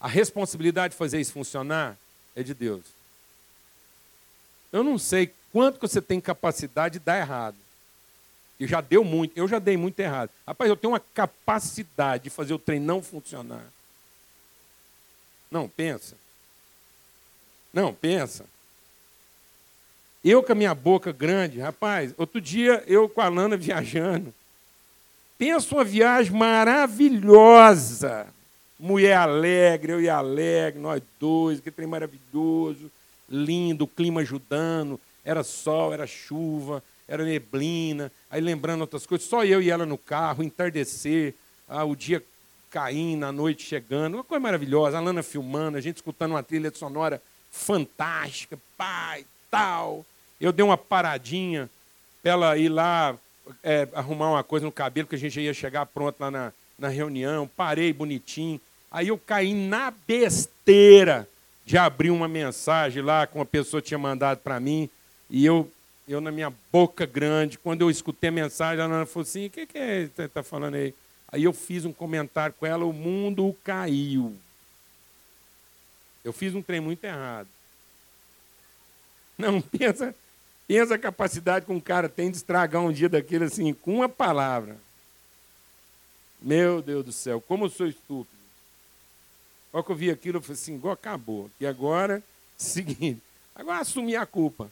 [0.00, 1.98] A responsabilidade de fazer isso funcionar
[2.34, 2.86] é de Deus.
[4.72, 7.56] Eu não sei quanto que você tem capacidade de dar errado.
[8.58, 10.30] E já deu muito, eu já dei muito errado.
[10.46, 13.66] Rapaz, eu tenho uma capacidade de fazer o trem não funcionar.
[15.50, 16.16] Não, pensa.
[17.72, 18.44] Não, pensa.
[20.22, 24.34] Eu com a minha boca grande, rapaz, outro dia eu com a Lana viajando.
[25.38, 28.26] Penso uma viagem maravilhosa.
[28.78, 32.90] Mulher alegre, eu e alegre, nós dois, que trem maravilhoso,
[33.28, 39.44] lindo, o clima ajudando, era sol, era chuva, era neblina, aí lembrando outras coisas, só
[39.44, 41.34] eu e ela no carro, entardecer,
[41.68, 42.22] ah, o dia
[42.70, 46.70] caindo, a noite chegando, uma coisa maravilhosa, a Lana filmando, a gente escutando uma trilha
[46.74, 50.04] sonora fantástica, pai, tal.
[50.40, 51.68] Eu dei uma paradinha
[52.22, 53.16] para ela ir lá
[53.62, 56.88] é, arrumar uma coisa no cabelo, que a gente ia chegar pronto lá na, na
[56.88, 57.50] reunião.
[57.56, 58.60] Parei bonitinho.
[58.90, 61.28] Aí eu caí na besteira
[61.64, 64.88] de abrir uma mensagem lá que uma pessoa tinha mandado para mim.
[65.28, 65.70] E eu,
[66.08, 69.66] eu, na minha boca grande, quando eu escutei a mensagem, ela falou assim: o que,
[69.66, 70.94] que é que está falando aí?
[71.30, 74.34] Aí eu fiz um comentário com ela: o mundo caiu.
[76.24, 77.48] Eu fiz um trem muito errado.
[79.38, 80.14] Não, pensa,
[80.70, 84.08] Pensa a capacidade que um cara tem de estragar um dia daquele assim, com uma
[84.08, 84.76] palavra.
[86.40, 88.38] Meu Deus do céu, como eu sou estúpido.
[89.72, 91.50] Olha que eu vi aquilo, eu falei assim, igual acabou.
[91.58, 92.22] E agora,
[92.56, 93.20] seguinte.
[93.52, 94.70] Agora assumir a culpa.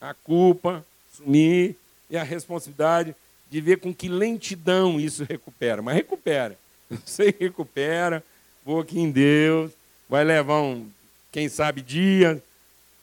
[0.00, 1.76] A culpa, assumir
[2.08, 3.14] e a responsabilidade
[3.50, 5.82] de ver com que lentidão isso recupera.
[5.82, 6.58] Mas recupera.
[7.04, 8.24] Você recupera,
[8.64, 9.72] vou aqui em Deus,
[10.08, 10.90] vai levar um,
[11.30, 12.40] quem sabe, dias,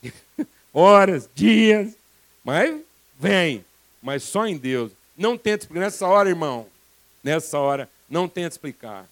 [0.74, 1.96] horas, dias,
[2.44, 2.82] mas
[3.20, 3.64] vem.
[4.02, 4.92] Mas só em Deus.
[5.18, 5.80] Não tenta explicar.
[5.82, 6.68] Nessa hora, irmão,
[7.24, 9.08] nessa hora, não tenta explicar.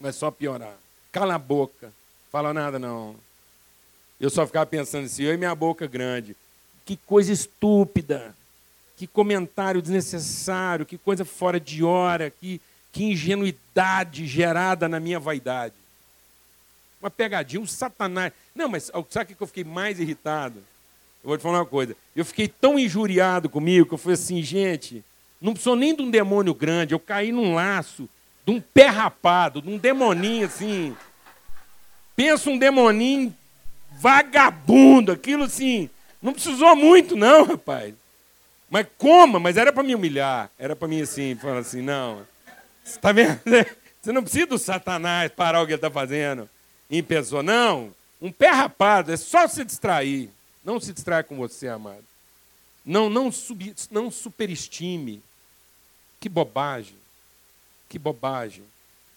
[0.00, 0.76] Vai só piorar.
[1.12, 1.92] Cala a boca.
[2.30, 3.16] Fala nada, não.
[4.20, 6.36] Eu só ficava pensando assim, eu e minha boca grande.
[6.84, 8.34] Que coisa estúpida.
[8.96, 10.84] Que comentário desnecessário.
[10.84, 12.30] Que coisa fora de hora.
[12.30, 12.60] Que,
[12.92, 15.74] que ingenuidade gerada na minha vaidade.
[17.04, 18.32] Uma pegadinha, um satanás.
[18.54, 20.64] Não, mas sabe o que eu fiquei mais irritado?
[21.22, 21.94] Eu vou te falar uma coisa.
[22.16, 25.04] Eu fiquei tão injuriado comigo que eu falei assim, gente,
[25.38, 26.94] não precisou nem de um demônio grande.
[26.94, 28.08] Eu caí num laço,
[28.46, 30.96] de um pé rapado, de um demoninho assim.
[32.16, 33.36] Pensa um demoninho
[33.98, 35.90] vagabundo, aquilo assim.
[36.22, 37.92] Não precisou muito, não, rapaz.
[38.70, 39.38] Mas como?
[39.38, 40.50] Mas era para me humilhar.
[40.58, 42.26] Era para mim assim, falar assim, não.
[42.82, 43.38] Você está vendo?
[44.00, 46.48] Você não precisa do Satanás parar o que ele está fazendo
[46.90, 47.42] em pessoa.
[47.42, 47.94] Não.
[48.20, 50.30] Um pé rapado, é só se distrair.
[50.64, 52.04] Não se distraia com você, amado.
[52.84, 55.22] Não, não, sub, não superestime.
[56.20, 56.96] Que bobagem.
[57.88, 58.64] Que bobagem.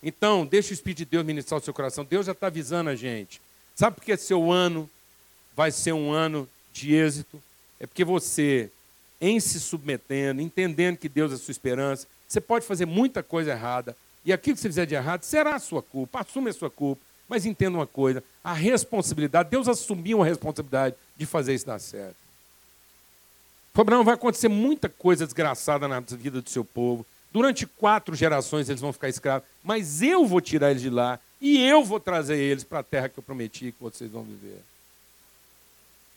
[0.02, 2.06] Então, deixa o Espírito de Deus ministrar o seu coração.
[2.06, 3.42] Deus já está avisando a gente.
[3.76, 4.90] Sabe por que seu ano
[5.56, 7.42] vai ser um ano de êxito?
[7.80, 8.72] É porque você,
[9.22, 13.52] em se submetendo, entendendo que Deus é a sua esperança, você pode fazer muita coisa
[13.52, 13.96] errada.
[14.26, 16.20] E aquilo que você fizer de errado será a sua culpa.
[16.20, 17.02] Assume a sua culpa.
[17.28, 22.16] Mas entenda uma coisa: a responsabilidade, Deus assumiu a responsabilidade de fazer isso dar certo.
[23.76, 27.06] Abraão, vai acontecer muita coisa desgraçada na vida do seu povo.
[27.32, 31.62] Durante quatro gerações eles vão ficar escravos, mas eu vou tirar eles de lá e
[31.64, 34.60] eu vou trazer eles para a terra que eu prometi que vocês vão viver.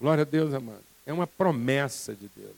[0.01, 0.83] Glória a Deus, amado.
[1.05, 2.57] É uma promessa de Deus.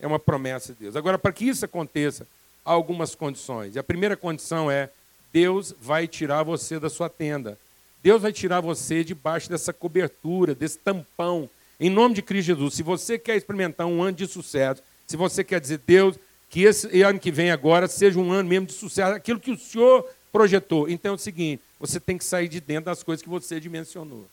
[0.00, 0.96] É uma promessa de Deus.
[0.96, 2.26] Agora, para que isso aconteça,
[2.64, 3.76] há algumas condições.
[3.76, 4.88] E a primeira condição é
[5.34, 7.58] Deus vai tirar você da sua tenda.
[8.00, 11.50] Deus vai tirar você debaixo dessa cobertura, desse tampão.
[11.80, 12.74] Em nome de Cristo Jesus.
[12.74, 16.16] Se você quer experimentar um ano de sucesso, se você quer dizer, Deus,
[16.48, 19.58] que esse ano que vem agora seja um ano mesmo de sucesso, aquilo que o
[19.58, 20.88] Senhor projetou.
[20.88, 24.28] Então é o seguinte: você tem que sair de dentro das coisas que você dimensionou.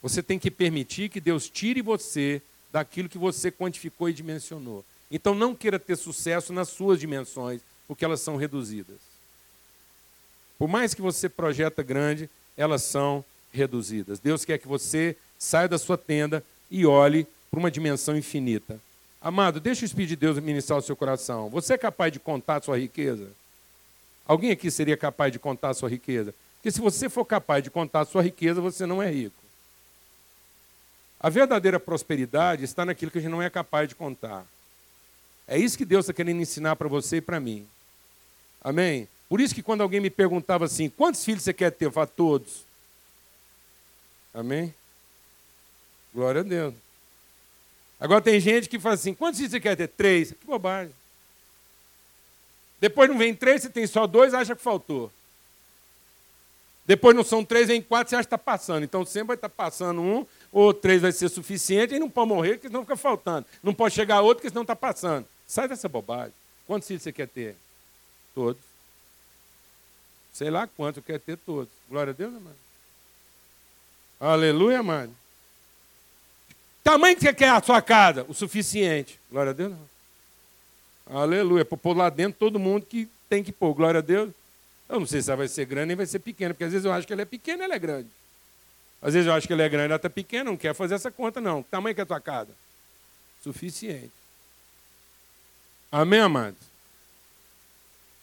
[0.00, 2.40] Você tem que permitir que Deus tire você
[2.72, 4.82] daquilo que você quantificou e dimensionou.
[5.10, 9.15] Então não queira ter sucesso nas suas dimensões, porque elas são reduzidas.
[10.58, 14.18] Por mais que você projeta grande, elas são reduzidas.
[14.18, 18.80] Deus quer que você saia da sua tenda e olhe para uma dimensão infinita.
[19.20, 21.48] Amado, deixa o Espírito de Deus ministrar o seu coração.
[21.50, 23.28] Você é capaz de contar a sua riqueza?
[24.26, 26.34] Alguém aqui seria capaz de contar a sua riqueza?
[26.56, 29.36] Porque se você for capaz de contar a sua riqueza, você não é rico.
[31.18, 34.44] A verdadeira prosperidade está naquilo que a gente não é capaz de contar.
[35.48, 37.66] É isso que Deus está querendo ensinar para você e para mim.
[38.62, 39.08] Amém?
[39.28, 41.86] Por isso que quando alguém me perguntava assim, quantos filhos você quer ter?
[41.86, 42.64] Eu falo, todos.
[44.32, 44.74] Amém?
[46.14, 46.74] Glória a Deus.
[47.98, 49.88] Agora tem gente que fala assim, quantos filhos você quer ter?
[49.88, 50.32] Três.
[50.32, 50.94] Que bobagem.
[52.80, 55.10] Depois não vem três, você tem só dois, acha que faltou.
[56.84, 58.84] Depois não são três, vem quatro, você acha que está passando.
[58.84, 62.28] Então sempre vai estar tá passando um, ou três vai ser suficiente, e não pode
[62.28, 63.46] morrer, porque senão fica faltando.
[63.62, 65.26] Não pode chegar outro, porque senão está passando.
[65.46, 66.32] Sai dessa bobagem.
[66.66, 67.56] Quantos filhos você quer ter?
[68.34, 68.62] Todos.
[70.36, 71.72] Sei lá quanto, quer ter todos.
[71.88, 72.56] Glória a Deus, amado.
[74.20, 75.10] Aleluia, amado.
[76.84, 78.26] Tamanho que você quer a sua casa?
[78.28, 79.18] O suficiente.
[79.30, 79.72] Glória a Deus.
[79.72, 81.22] Não.
[81.22, 81.64] Aleluia.
[81.64, 83.72] Para pôr lá dentro todo mundo que tem que pôr.
[83.72, 84.30] Glória a Deus.
[84.90, 86.84] Eu não sei se ela vai ser grande nem vai ser pequena, porque às vezes
[86.84, 88.10] eu acho que ela é pequena ela é grande.
[89.00, 91.10] Às vezes eu acho que ela é grande ela está pequena, não quer fazer essa
[91.10, 91.62] conta, não.
[91.62, 92.50] Que tamanho que é a tua casa?
[93.42, 94.12] Suficiente.
[95.90, 96.75] Amém, amados?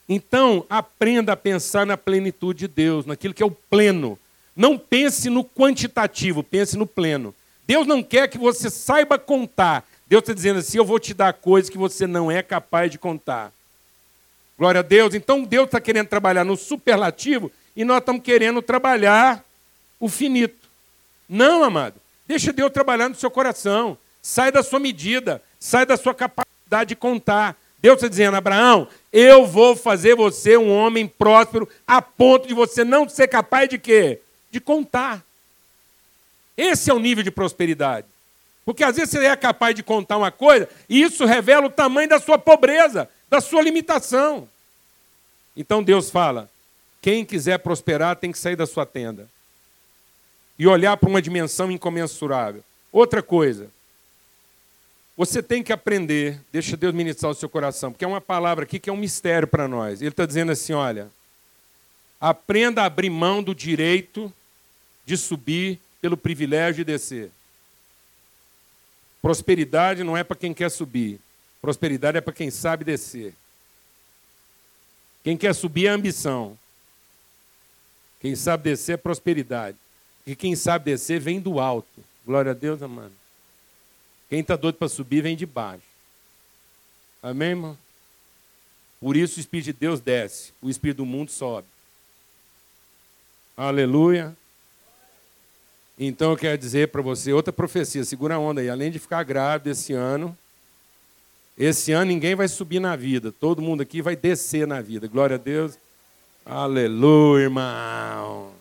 [0.08, 4.20] Então, aprenda a pensar na plenitude de Deus, naquilo que é o pleno.
[4.56, 7.34] Não pense no quantitativo, pense no pleno.
[7.66, 9.86] Deus não quer que você saiba contar.
[10.08, 12.98] Deus está dizendo assim: eu vou te dar coisas que você não é capaz de
[12.98, 13.52] contar.
[14.58, 15.14] Glória a Deus.
[15.14, 19.44] Então, Deus está querendo trabalhar no superlativo e nós estamos querendo trabalhar
[20.00, 20.68] o finito.
[21.28, 21.96] Não, amado.
[22.28, 23.98] Deixa Deus trabalhar no seu coração.
[24.22, 27.58] Sai da sua medida, sai da sua capacidade de contar.
[27.84, 32.86] Deus está dizendo, Abraão, eu vou fazer você um homem próspero a ponto de você
[32.86, 34.22] não ser capaz de quê?
[34.50, 35.22] De contar.
[36.56, 38.08] Esse é o nível de prosperidade.
[38.64, 42.08] Porque às vezes você é capaz de contar uma coisa e isso revela o tamanho
[42.08, 44.48] da sua pobreza, da sua limitação.
[45.54, 46.50] Então Deus fala:
[47.02, 49.28] quem quiser prosperar tem que sair da sua tenda.
[50.58, 52.64] e olhar para uma dimensão incomensurável.
[52.94, 53.70] Outra coisa,
[55.16, 58.80] você tem que aprender, deixa Deus ministrar o seu coração, porque é uma palavra aqui
[58.80, 60.02] que é um mistério para nós.
[60.02, 61.10] Ele está dizendo assim: olha,
[62.20, 64.34] aprenda a abrir mão do direito
[65.06, 67.32] de subir pelo privilégio de descer.
[69.22, 71.20] Prosperidade não é para quem quer subir,
[71.62, 73.34] prosperidade é para quem sabe descer.
[75.24, 76.58] Quem quer subir é ambição,
[78.20, 79.78] quem sabe descer é prosperidade.
[80.26, 82.04] E quem sabe descer vem do alto.
[82.26, 83.23] Glória a Deus, amado.
[84.34, 85.84] Quem está doido para subir vem de baixo.
[87.22, 87.78] Amém, irmão?
[89.00, 91.68] Por isso o Espírito de Deus desce, o Espírito do mundo sobe.
[93.56, 94.36] Aleluia.
[96.00, 98.72] Então eu quero dizer para você outra profecia, segura a onda aí.
[98.72, 100.36] Além de ficar grávido esse ano,
[101.56, 105.08] esse ano ninguém vai subir na vida, todo mundo aqui vai descer na vida.
[105.08, 105.78] Glória a Deus.
[106.44, 108.52] Aleluia, irmão.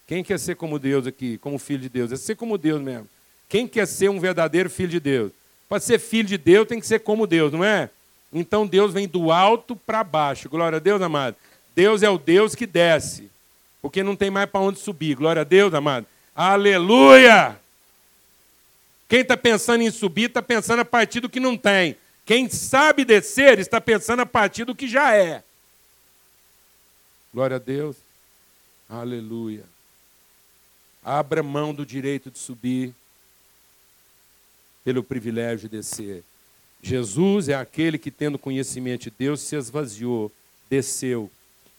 [0.07, 2.13] Quem quer ser como Deus aqui, como filho de Deus?
[2.13, 3.09] É ser como Deus mesmo.
[3.49, 5.33] Quem quer ser um verdadeiro filho de Deus?
[5.69, 7.91] Para ser filho de Deus tem que ser como Deus, não é?
[8.33, 10.49] Então Deus vem do alto para baixo.
[10.49, 11.37] Glória a Deus, amado.
[11.75, 13.31] Deus é o Deus que desce.
[13.81, 15.17] Porque não tem mais para onde subir.
[15.17, 16.07] Glória a Deus, amado.
[16.35, 17.59] Aleluia!
[19.09, 21.97] Quem está pensando em subir está pensando a partir do que não tem.
[22.25, 25.43] Quem sabe descer está pensando a partir do que já é.
[27.33, 27.97] Glória a Deus.
[28.89, 29.65] Aleluia.
[31.05, 32.95] Abra mão do direito de subir
[34.85, 36.23] pelo privilégio de descer.
[36.83, 40.31] Jesus é aquele que, tendo conhecimento de Deus, se esvaziou,
[40.69, 41.31] desceu.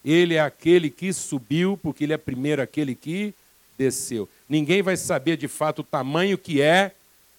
[0.04, 3.34] Ele é aquele que subiu, porque ele é primeiro aquele que
[3.78, 4.28] desceu.
[4.48, 6.94] Ninguém vai saber de fato o tamanho que é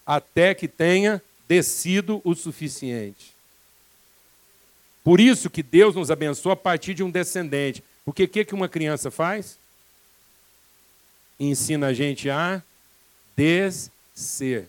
[0.07, 3.35] até que tenha descido o suficiente.
[5.03, 7.85] Por isso que Deus nos abençoa a partir de um descendente.
[8.05, 9.59] Porque o que, que uma criança faz?
[11.39, 12.63] Ensina a gente a
[13.37, 14.67] descer.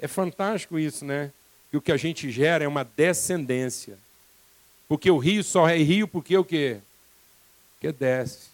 [0.00, 1.32] É fantástico isso, né?
[1.70, 3.98] Que o que a gente gera é uma descendência.
[4.88, 6.78] Porque o rio só é rio porque o quê?
[7.74, 8.48] Porque desce.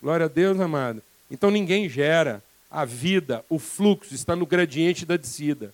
[0.00, 1.02] Glória a Deus, amado.
[1.30, 2.42] Então ninguém gera
[2.72, 5.72] a vida, o fluxo está no gradiente da descida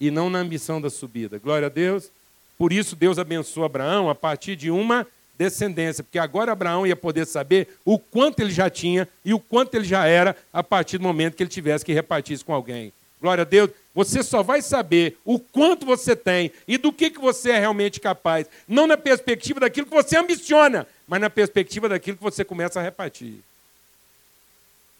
[0.00, 1.38] e não na ambição da subida.
[1.38, 2.10] Glória a Deus.
[2.56, 7.26] Por isso Deus abençoou Abraão a partir de uma descendência, porque agora Abraão ia poder
[7.26, 11.04] saber o quanto ele já tinha e o quanto ele já era a partir do
[11.04, 12.92] momento que ele tivesse que repartir isso com alguém.
[13.20, 13.70] Glória a Deus.
[13.94, 18.00] Você só vai saber o quanto você tem e do que, que você é realmente
[18.00, 18.46] capaz.
[18.66, 22.82] Não na perspectiva daquilo que você ambiciona, mas na perspectiva daquilo que você começa a
[22.82, 23.34] repartir.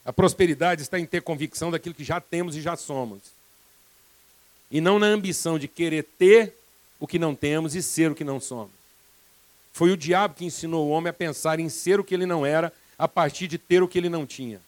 [0.05, 3.21] A prosperidade está em ter convicção daquilo que já temos e já somos.
[4.71, 6.55] E não na ambição de querer ter
[6.99, 8.71] o que não temos e ser o que não somos.
[9.73, 12.45] Foi o diabo que ensinou o homem a pensar em ser o que ele não
[12.45, 14.61] era a partir de ter o que ele não tinha.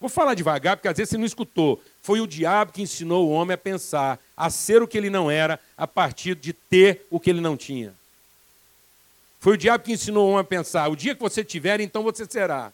[0.00, 1.82] Vou falar devagar, porque às vezes você não escutou.
[2.02, 5.30] Foi o diabo que ensinou o homem a pensar, a ser o que ele não
[5.30, 7.92] era, a partir de ter o que ele não tinha.
[9.40, 12.02] Foi o diabo que ensinou o homem a pensar: o dia que você tiver, então
[12.02, 12.72] você será.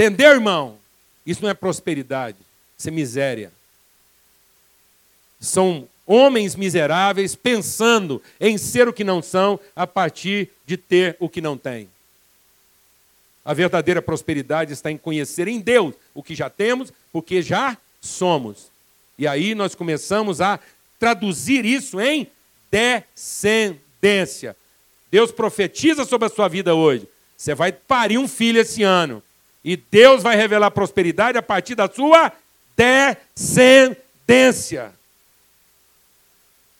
[0.00, 0.78] Entendeu, irmão?
[1.26, 2.38] Isso não é prosperidade,
[2.78, 3.52] isso é miséria.
[5.38, 11.28] São homens miseráveis pensando em ser o que não são a partir de ter o
[11.28, 11.86] que não têm.
[13.44, 18.70] A verdadeira prosperidade está em conhecer em Deus o que já temos, porque já somos.
[19.18, 20.58] E aí nós começamos a
[20.98, 22.26] traduzir isso em
[22.70, 24.56] descendência.
[25.10, 27.06] Deus profetiza sobre a sua vida hoje.
[27.36, 29.22] Você vai parir um filho esse ano.
[29.64, 32.32] E Deus vai revelar prosperidade a partir da sua
[32.76, 34.92] descendência.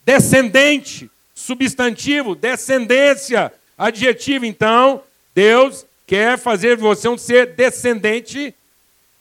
[0.05, 4.47] Descendente, substantivo, descendência, adjetivo.
[4.47, 5.03] Então,
[5.35, 8.55] Deus quer fazer de você um ser descendente.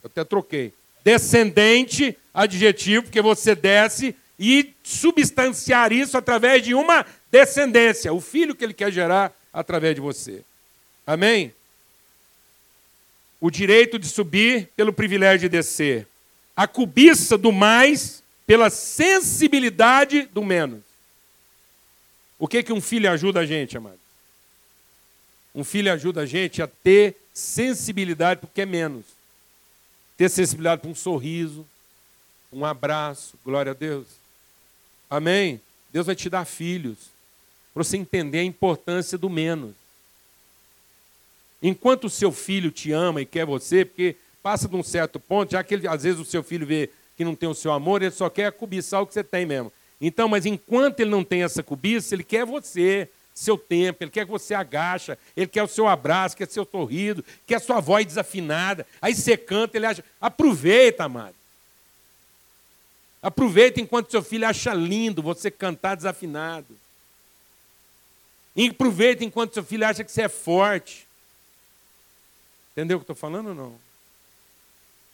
[0.02, 0.72] Eu até troquei.
[1.04, 8.64] Descendente, adjetivo, porque você desce e substanciar isso através de uma descendência, o filho que
[8.64, 10.42] ele quer gerar através de você.
[11.06, 11.52] Amém?
[13.40, 16.06] O direito de subir pelo privilégio de descer,
[16.54, 20.82] a cobiça do mais pela sensibilidade do menos.
[22.38, 23.98] O que que um filho ajuda a gente, amado?
[25.54, 29.04] Um filho ajuda a gente a ter sensibilidade porque é menos.
[30.16, 31.66] Ter sensibilidade para um sorriso,
[32.52, 34.06] um abraço, glória a Deus.
[35.08, 35.60] Amém?
[35.92, 36.98] Deus vai te dar filhos
[37.72, 39.74] para você entender a importância do menos.
[41.62, 45.52] Enquanto o seu filho te ama e quer você, porque passa de um certo ponto,
[45.52, 48.02] já que ele, às vezes o seu filho vê que não tem o seu amor,
[48.02, 49.70] ele só quer cobiçar o que você tem mesmo.
[50.00, 54.24] Então, mas enquanto ele não tem essa cobiça, ele quer você, seu tempo, ele quer
[54.24, 58.06] que você agacha, ele quer o seu abraço, quer seu sorriso, quer a sua voz
[58.06, 58.86] desafinada.
[59.00, 60.02] Aí você canta, ele acha.
[60.20, 61.34] Aproveita, amado.
[63.22, 66.74] Aproveita enquanto seu filho acha lindo você cantar desafinado.
[68.56, 71.06] E aproveita enquanto seu filho acha que você é forte.
[72.72, 73.74] Entendeu o que eu estou falando ou não?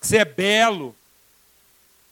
[0.00, 0.94] Você é belo.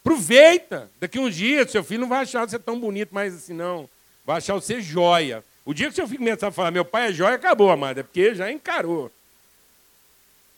[0.01, 0.91] Aproveita.
[1.01, 3.89] Daqui uns dias, seu filho não vai achar você tão bonito mais assim, não.
[4.25, 5.45] Vai achar você joia.
[5.65, 8.01] O dia que seu filho começar a falar, meu pai é joia, acabou, amada.
[8.01, 9.11] É porque já encarou.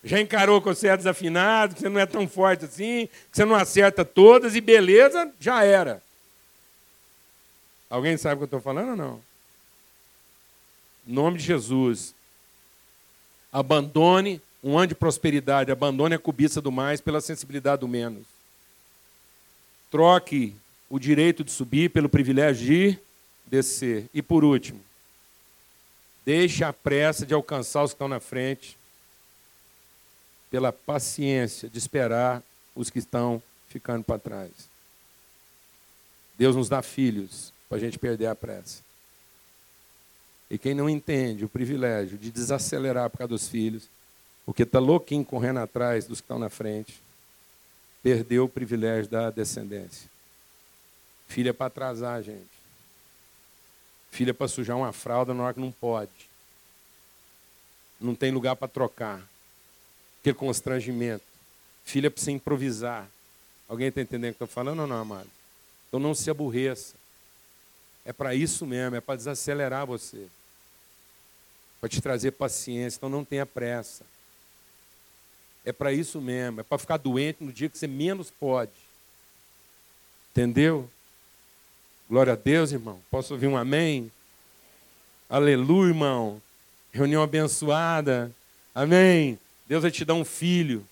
[0.02, 3.44] Já encarou que você é desafinado, que você não é tão forte assim, que você
[3.44, 6.02] não acerta todas e beleza, já era.
[7.90, 9.22] Alguém sabe o que eu estou falando ou não?
[11.06, 12.14] Em nome de Jesus.
[13.52, 18.26] Abandone um ano de prosperidade, abandone a cobiça do mais pela sensibilidade do menos.
[19.92, 20.56] Troque
[20.90, 22.98] o direito de subir pelo privilégio de
[23.46, 24.10] descer.
[24.12, 24.80] E por último,
[26.24, 28.76] deixe a pressa de alcançar os que estão na frente
[30.50, 32.42] pela paciência de esperar
[32.74, 34.50] os que estão ficando para trás.
[36.36, 38.82] Deus nos dá filhos para a gente perder a pressa.
[40.50, 43.88] E quem não entende o privilégio de desacelerar por causa dos filhos,
[44.46, 47.02] porque está louquinho correndo atrás dos que estão na frente,
[48.00, 50.08] perdeu o privilégio da descendência.
[51.26, 52.46] Filho é para atrasar, gente.
[54.12, 56.30] Filho é para sujar uma fralda na hora que não pode.
[58.00, 59.20] Não tem lugar para trocar
[60.20, 61.24] aquele constrangimento.
[61.84, 63.08] Filha precisa improvisar.
[63.68, 65.28] Alguém está entendendo o que estou falando ou não, amado?
[65.88, 66.94] Então não se aborreça.
[68.04, 70.28] É para isso mesmo, é para desacelerar você.
[71.80, 72.98] Para te trazer paciência.
[72.98, 74.04] Então não tenha pressa.
[75.66, 76.60] É para isso mesmo.
[76.60, 78.70] É para ficar doente no dia que você menos pode.
[80.30, 80.88] Entendeu?
[82.08, 83.00] Glória a Deus, irmão.
[83.10, 84.10] Posso ouvir um amém?
[85.28, 86.40] Aleluia, irmão.
[86.92, 88.30] Reunião abençoada.
[88.72, 89.36] Amém.
[89.66, 90.86] Deus vai te dar um filho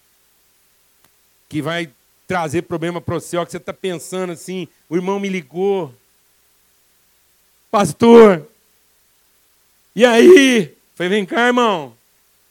[1.48, 1.88] que vai
[2.26, 3.36] trazer problema para você.
[3.36, 5.94] Ó, que você está pensando assim, o irmão me ligou.
[7.70, 8.48] Pastor,
[9.94, 10.76] e aí?
[10.96, 11.96] Falei, vem cá, irmão.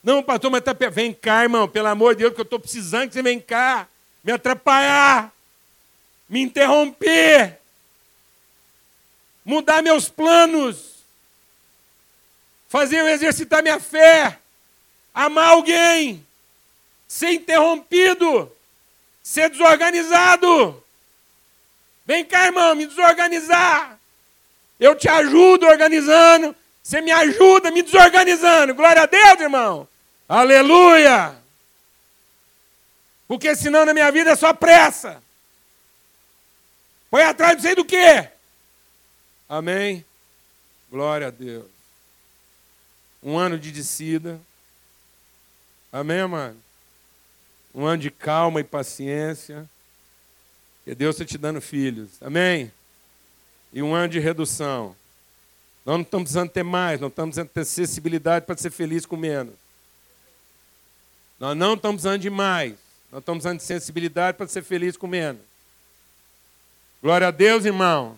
[0.04, 0.76] Não, pastor, mas tá...
[0.92, 3.88] vem cá, irmão, pelo amor de Deus, que eu estou precisando que você vem cá.
[4.24, 5.34] Me atrapalhar.
[6.28, 7.60] Me interromper.
[9.46, 10.94] Mudar meus planos.
[12.68, 14.40] Fazer eu exercitar minha fé
[15.14, 16.26] amar alguém,
[17.08, 18.52] ser interrompido,
[19.22, 20.84] ser desorganizado.
[22.06, 24.00] Vem cá, irmão, me desorganizar.
[24.80, 28.74] Eu te ajudo organizando, você me ajuda me desorganizando.
[28.74, 29.88] Glória a Deus, irmão.
[30.28, 31.36] Aleluia.
[33.28, 35.22] Porque senão na minha vida é só pressa.
[37.10, 38.30] Põe atrás não sei do quê.
[39.48, 40.04] Amém.
[40.90, 41.66] Glória a Deus.
[43.22, 44.40] Um ano de descida.
[45.92, 46.58] Amém, amado?
[47.74, 49.70] Um ano de calma e paciência.
[50.84, 52.12] Que Deus está te dando filhos.
[52.22, 52.72] Amém?
[53.72, 54.96] E um ano de redução.
[55.86, 59.18] Nós não estamos precisando ter mais, nós estamos precisando ter sensibilidade para ser feliz com
[59.18, 59.54] menos.
[61.44, 62.72] Nós não estamos precisando de mais,
[63.12, 65.42] nós estamos precisando de sensibilidade para ser feliz com menos.
[67.02, 68.18] Glória a Deus, irmão.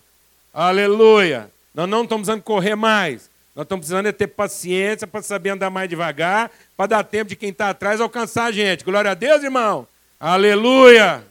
[0.53, 1.49] Aleluia.
[1.73, 5.71] Nós não estamos precisando correr mais, nós estamos precisando é ter paciência para saber andar
[5.71, 8.84] mais devagar, para dar tempo de quem está atrás alcançar a gente.
[8.84, 9.88] Glória a Deus, irmão.
[10.19, 11.26] Aleluia.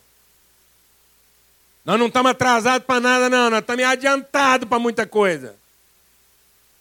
[1.84, 3.50] Nós não estamos atrasados para nada, não.
[3.50, 5.54] Nós estamos adiantados para muita coisa.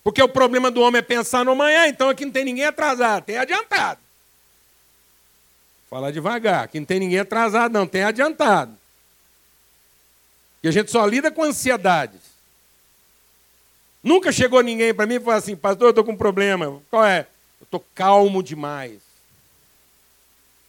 [0.04, 3.26] Porque o problema do homem é pensar no amanhã, então aqui não tem ninguém atrasado,
[3.26, 4.02] tem adiantado.
[5.94, 8.76] Fala devagar, aqui não tem ninguém atrasado, não, tem adiantado.
[10.64, 12.20] E a gente só lida com ansiedades.
[14.02, 16.82] Nunca chegou ninguém para mim e falou assim, pastor, eu estou com um problema.
[16.90, 17.28] Qual é?
[17.62, 19.04] Eu estou calmo demais.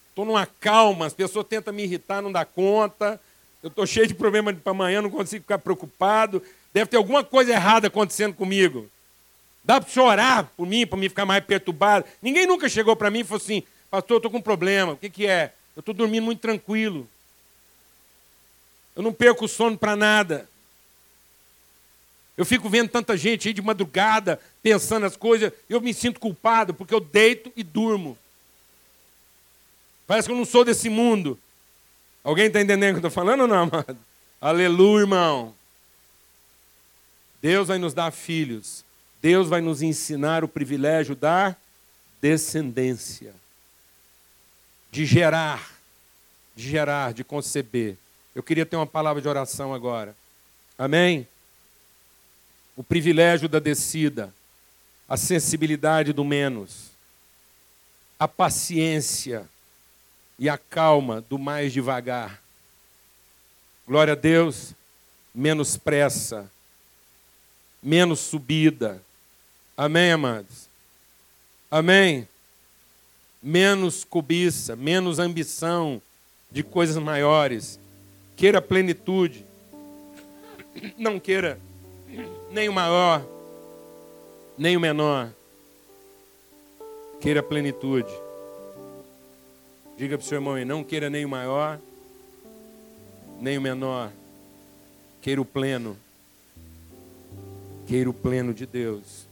[0.09, 3.19] Estou numa calma, as pessoas tentam me irritar, não dá conta.
[3.63, 6.39] Eu estou cheio de problema para amanhã, não consigo ficar preocupado.
[6.71, 8.87] Deve ter alguma coisa errada acontecendo comigo.
[9.63, 12.05] Dá para chorar por mim, para mim ficar mais perturbado.
[12.21, 13.63] Ninguém nunca chegou para mim e falou assim,
[13.95, 14.93] pastor, eu estou com um problema.
[14.93, 15.53] O que, que é?
[15.75, 17.07] Eu estou dormindo muito tranquilo.
[18.95, 20.49] Eu não perco o sono para nada.
[22.37, 26.73] Eu fico vendo tanta gente aí de madrugada, pensando as coisas, eu me sinto culpado,
[26.73, 28.17] porque eu deito e durmo.
[30.05, 31.39] Parece que eu não sou desse mundo.
[32.23, 33.97] Alguém está entendendo o que eu estou falando ou não, amado?
[34.41, 35.55] Aleluia, irmão.
[37.41, 38.83] Deus vai nos dar filhos.
[39.21, 41.55] Deus vai nos ensinar o privilégio da
[42.21, 43.33] descendência.
[44.95, 45.77] De gerar,
[46.55, 47.97] de gerar, de conceber.
[48.33, 50.15] Eu queria ter uma palavra de oração agora.
[50.77, 51.27] Amém?
[52.77, 54.33] O privilégio da descida,
[55.05, 56.91] a sensibilidade do menos,
[58.17, 59.49] a paciência
[60.39, 62.41] e a calma do mais devagar.
[63.85, 64.73] Glória a Deus,
[65.33, 66.49] menos pressa,
[67.83, 69.03] menos subida.
[69.75, 70.69] Amém, amados?
[71.69, 72.25] Amém?
[73.47, 76.01] Menos cobiça, menos ambição
[76.49, 77.79] de coisas maiores.
[78.35, 79.45] Queira plenitude.
[80.97, 81.59] Não queira
[82.49, 83.23] nem o maior,
[84.57, 85.29] nem o menor.
[87.21, 88.11] Queira plenitude.
[89.95, 91.79] Diga para o seu irmão não queira nem o maior,
[93.39, 94.11] nem o menor.
[95.21, 95.95] Queira o pleno.
[97.85, 99.27] Queira o pleno de Deus.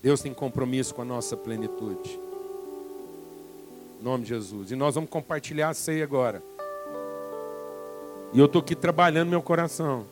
[0.00, 2.25] Deus tem compromisso com a nossa plenitude.
[4.06, 4.70] Nome de Jesus.
[4.70, 6.40] E nós vamos compartilhar a ceia agora.
[8.32, 10.06] E eu estou aqui trabalhando meu coração.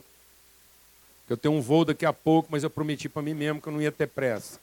[1.29, 3.71] Eu tenho um voo daqui a pouco, mas eu prometi para mim mesmo que eu
[3.71, 4.59] não ia ter pressa.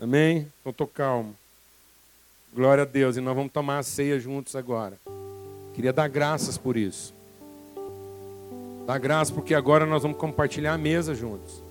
[0.00, 0.50] Amém?
[0.58, 1.36] Então estou calmo.
[2.54, 3.18] Glória a Deus.
[3.18, 4.98] E nós vamos tomar a ceia juntos agora.
[5.74, 7.12] Queria dar graças por isso.
[8.86, 11.62] Dar graças porque agora nós vamos compartilhar a mesa juntos.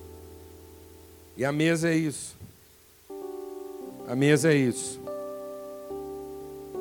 [1.35, 2.37] E a mesa é isso.
[4.07, 4.98] A mesa é isso.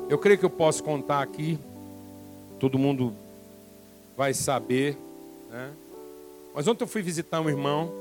[0.09, 1.59] Eu creio que eu posso contar aqui.
[2.59, 3.13] Todo mundo
[4.17, 4.97] vai saber.
[5.51, 5.71] Né?
[6.55, 7.93] Mas ontem eu fui visitar um irmão.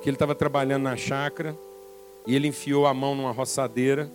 [0.00, 1.56] Que ele estava trabalhando na chácara.
[2.24, 4.08] E ele enfiou a mão numa roçadeira.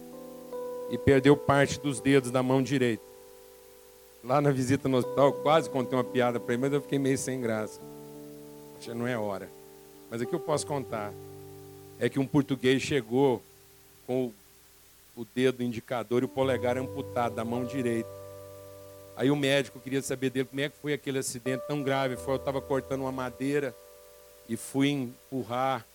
[0.90, 3.04] E perdeu parte dos dedos da mão direita.
[4.24, 6.98] Lá na visita no hospital, eu quase contei uma piada para ele, mas eu fiquei
[6.98, 7.82] meio sem graça.
[8.80, 9.50] Já não é hora.
[10.10, 11.12] Mas o que eu posso contar
[12.00, 13.42] é que um português chegou
[14.08, 14.34] com o
[15.24, 18.10] dedo indicador e o polegar amputado da mão direita.
[19.16, 22.16] Aí o médico queria saber dele como é que foi aquele acidente tão grave.
[22.18, 23.76] Foi, eu estava cortando uma madeira
[24.50, 25.86] e fui empurrar.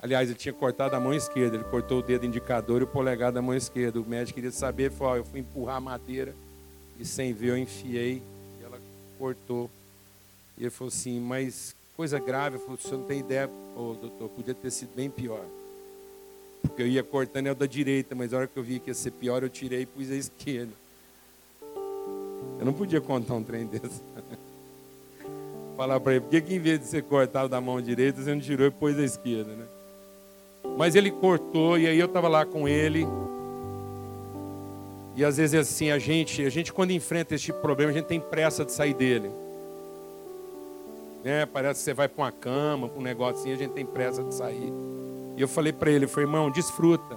[0.00, 1.56] Aliás, ele tinha cortado a mão esquerda.
[1.56, 4.00] Ele cortou o dedo indicador e o polegar da mão esquerda.
[4.00, 6.34] O médico queria saber, falou, eu fui empurrar a madeira
[6.98, 8.22] e sem ver eu enfiei
[8.60, 8.78] e ela
[9.18, 9.68] cortou.
[10.56, 13.94] E ele falou assim, mas coisa grave, eu falei, o senhor não tem ideia, oh,
[13.94, 15.44] doutor, podia ter sido bem pior.
[16.68, 18.94] Porque eu ia cortando eu da direita, mas a hora que eu vi que ia
[18.94, 20.72] ser pior, eu tirei e pus a esquerda.
[22.58, 24.02] Eu não podia contar um trem desse.
[25.76, 28.34] Falar para ele, por que, que em vez de ser cortado da mão direita, você
[28.34, 29.64] não tirou e pôs a esquerda, né?
[30.76, 33.06] Mas ele cortou, e aí eu estava lá com ele,
[35.18, 37.90] e às vezes é assim, a gente, a gente quando enfrenta esse tipo de problema,
[37.90, 39.28] a gente tem pressa de sair dele.
[41.24, 41.44] Né?
[41.44, 44.32] Parece que você vai para uma cama, para um assim, a gente tem pressa de
[44.32, 44.72] sair.
[45.38, 47.16] E eu falei para ele, falei, irmão, desfruta.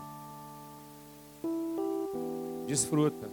[2.68, 3.28] Desfruta.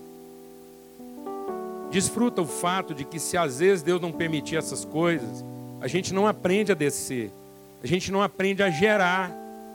[1.90, 5.44] Desfruta o fato de que se às vezes Deus não permitir essas coisas,
[5.78, 7.30] a gente não aprende a descer.
[7.84, 9.30] A gente não aprende a gerar,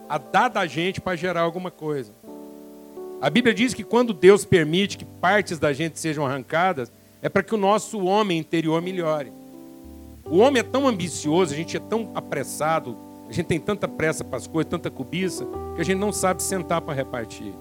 [0.10, 2.12] a dar da gente para gerar alguma coisa.
[3.22, 6.92] A Bíblia diz que quando Deus permite que partes da gente sejam arrancadas,
[7.22, 9.32] é para que o nosso homem interior melhore.
[10.26, 12.98] O homem é tão ambicioso, a gente é tão apressado,
[13.30, 15.46] a gente tem tanta pressa para as coisas, tanta cobiça,
[15.76, 17.54] que a gente não sabe sentar para repartir.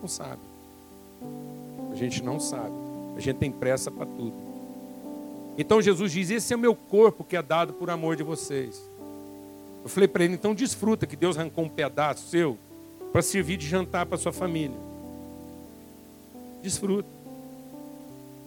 [0.00, 0.40] Não sabe.
[1.92, 2.74] A gente não sabe.
[3.16, 4.34] A gente tem pressa para tudo.
[5.58, 8.80] Então Jesus diz: Esse é o meu corpo que é dado por amor de vocês.
[9.82, 12.58] Eu falei para ele: então desfruta que Deus arrancou um pedaço seu
[13.12, 14.76] para servir de jantar para sua família.
[16.62, 17.08] Desfruta.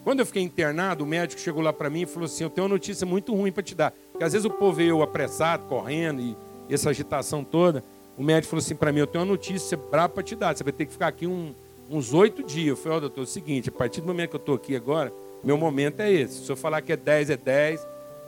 [0.04, 2.66] Quando eu fiquei internado, o médico chegou lá para mim e falou assim: Eu tenho
[2.66, 3.92] uma notícia muito ruim para te dar.
[4.20, 6.36] Porque às vezes o povo veio apressado, correndo e
[6.68, 7.82] essa agitação toda.
[8.18, 10.54] O médico falou assim para mim: Eu tenho uma notícia brava para te dar.
[10.54, 11.54] Você vai ter que ficar aqui um,
[11.88, 12.68] uns oito dias.
[12.68, 14.56] Eu falei: Ó, oh, doutor, é o seguinte: a partir do momento que eu estou
[14.56, 15.10] aqui agora,
[15.42, 16.44] meu momento é esse.
[16.44, 17.80] Se eu falar que é dez, é dez.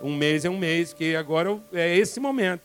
[0.03, 2.62] Um mês é um mês, que agora é esse momento.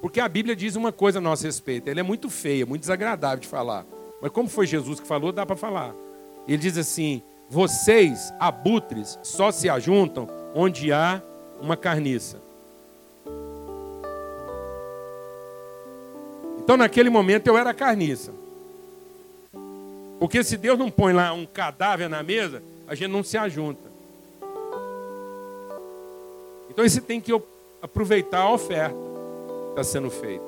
[0.00, 1.90] Porque a Bíblia diz uma coisa a nosso respeito.
[1.90, 3.84] Ela é muito feia, muito desagradável de falar.
[4.22, 5.94] Mas como foi Jesus que falou, dá para falar.
[6.48, 11.20] Ele diz assim: vocês, abutres, só se ajuntam onde há
[11.60, 12.40] uma carniça.
[16.58, 18.32] Então, naquele momento, eu era carniça.
[20.18, 23.90] Porque se Deus não põe lá um cadáver na mesa, a gente não se ajunta.
[26.70, 27.32] Então, você tem que
[27.82, 29.06] aproveitar a oferta
[29.76, 30.42] está sendo feito.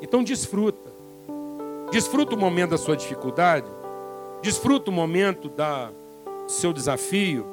[0.00, 0.90] Então desfruta.
[1.92, 3.66] Desfruta o momento da sua dificuldade.
[4.42, 5.90] Desfruta o momento da
[6.48, 7.46] seu desafio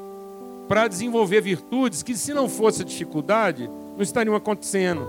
[0.67, 5.07] para desenvolver virtudes que se não fosse a dificuldade, não estariam acontecendo.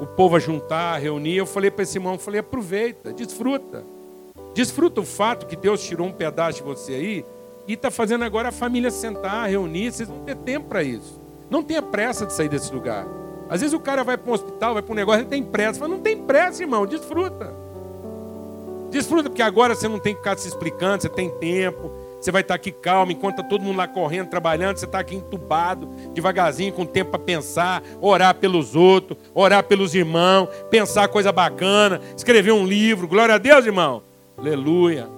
[0.00, 3.84] O povo a juntar, a reunir, eu falei para esse irmão, falei, aproveita, desfruta.
[4.54, 7.24] Desfruta o fato que Deus tirou um pedaço de você aí
[7.66, 9.92] E está fazendo agora a família sentar, reunir.
[9.92, 11.20] Vocês vão ter tempo para isso.
[11.48, 13.06] Não tenha pressa de sair desse lugar.
[13.48, 15.78] Às vezes o cara vai para um hospital, vai para um negócio, ele tem pressa.
[15.78, 17.54] Fala, não tem pressa, irmão, desfruta.
[18.90, 21.90] Desfruta, porque agora você não tem que ficar se explicando, você tem tempo.
[22.22, 25.16] Você vai estar aqui calmo, enquanto está todo mundo lá correndo, trabalhando, você está aqui
[25.16, 32.00] entubado, devagarzinho, com tempo para pensar, orar pelos outros, orar pelos irmãos, pensar coisa bacana,
[32.16, 33.08] escrever um livro.
[33.08, 34.04] Glória a Deus, irmão.
[34.38, 35.08] Aleluia.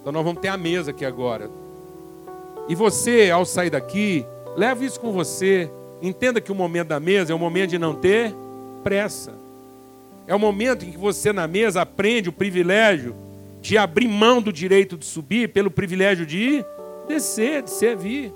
[0.00, 1.48] Então nós vamos ter a mesa aqui agora.
[2.68, 5.70] E você, ao sair daqui, leve isso com você.
[6.02, 8.34] Entenda que o momento da mesa é o momento de não ter
[8.82, 9.32] pressa.
[10.26, 13.21] É o momento em que você na mesa aprende o privilégio
[13.62, 16.64] de abrir mão do direito de subir pelo privilégio de
[17.06, 18.34] descer, de servir.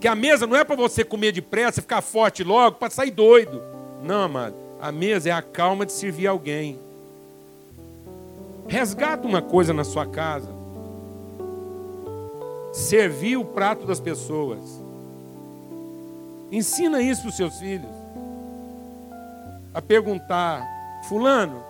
[0.00, 3.62] Que a mesa não é para você comer depressa, ficar forte logo, para sair doido.
[4.02, 4.56] Não, amado.
[4.80, 6.80] A mesa é a calma de servir alguém.
[8.66, 10.50] Resgata uma coisa na sua casa.
[12.72, 14.58] Servir o prato das pessoas.
[16.50, 17.94] Ensina isso para os seus filhos.
[19.72, 20.62] A perguntar,
[21.08, 21.62] fulano,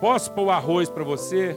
[0.00, 1.56] Posso pôr o arroz para você?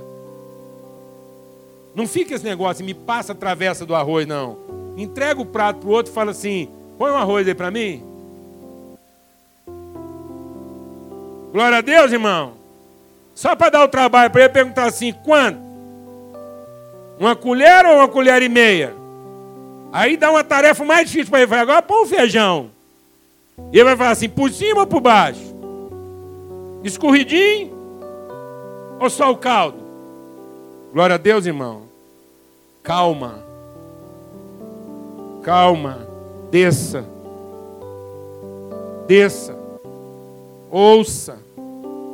[1.96, 4.58] Não fica esse negócio, me passa a travessa do arroz, não.
[4.98, 6.68] Entrega o prato para o outro e fala assim:
[6.98, 8.04] põe um arroz aí para mim.
[11.54, 12.54] Glória a Deus, irmão.
[13.34, 15.62] Só para dar o trabalho para ele perguntar assim: quanto?
[17.20, 18.94] Uma colher ou uma colher e meia?
[19.92, 21.56] Aí dá uma tarefa mais difícil para ele.
[21.56, 22.72] Agora põe o feijão.
[23.72, 25.54] E ele vai falar assim: por cima ou por baixo?
[26.84, 27.73] Escorridinho
[29.04, 29.78] ou só o caldo?
[30.94, 31.84] Glória a Deus, irmão.
[32.82, 33.44] Calma.
[35.42, 36.08] Calma.
[36.50, 37.04] Desça.
[39.06, 39.58] Desça.
[40.72, 41.38] Ouça.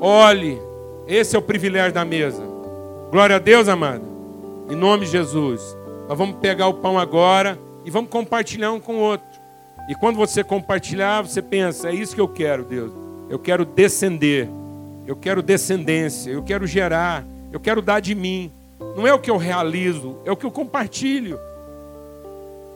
[0.01, 0.59] Olhe.
[1.07, 2.41] Esse é o privilégio da mesa.
[3.11, 4.03] Glória a Deus, amado.
[4.67, 5.61] Em nome de Jesus.
[6.07, 9.27] Nós vamos pegar o pão agora e vamos compartilhar um com o outro.
[9.87, 12.91] E quando você compartilhar, você pensa: é isso que eu quero, Deus.
[13.29, 14.49] Eu quero descender
[15.09, 18.53] eu quero descendência, eu quero gerar, eu quero dar de mim.
[18.95, 21.39] Não é o que eu realizo, é o que eu compartilho.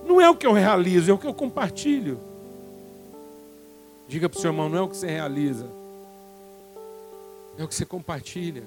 [0.04, 2.20] Não é o que eu realizo, é o que eu compartilho.
[4.08, 5.68] Diga para o seu irmão, não é o que você realiza,
[7.56, 8.64] é o que você compartilha.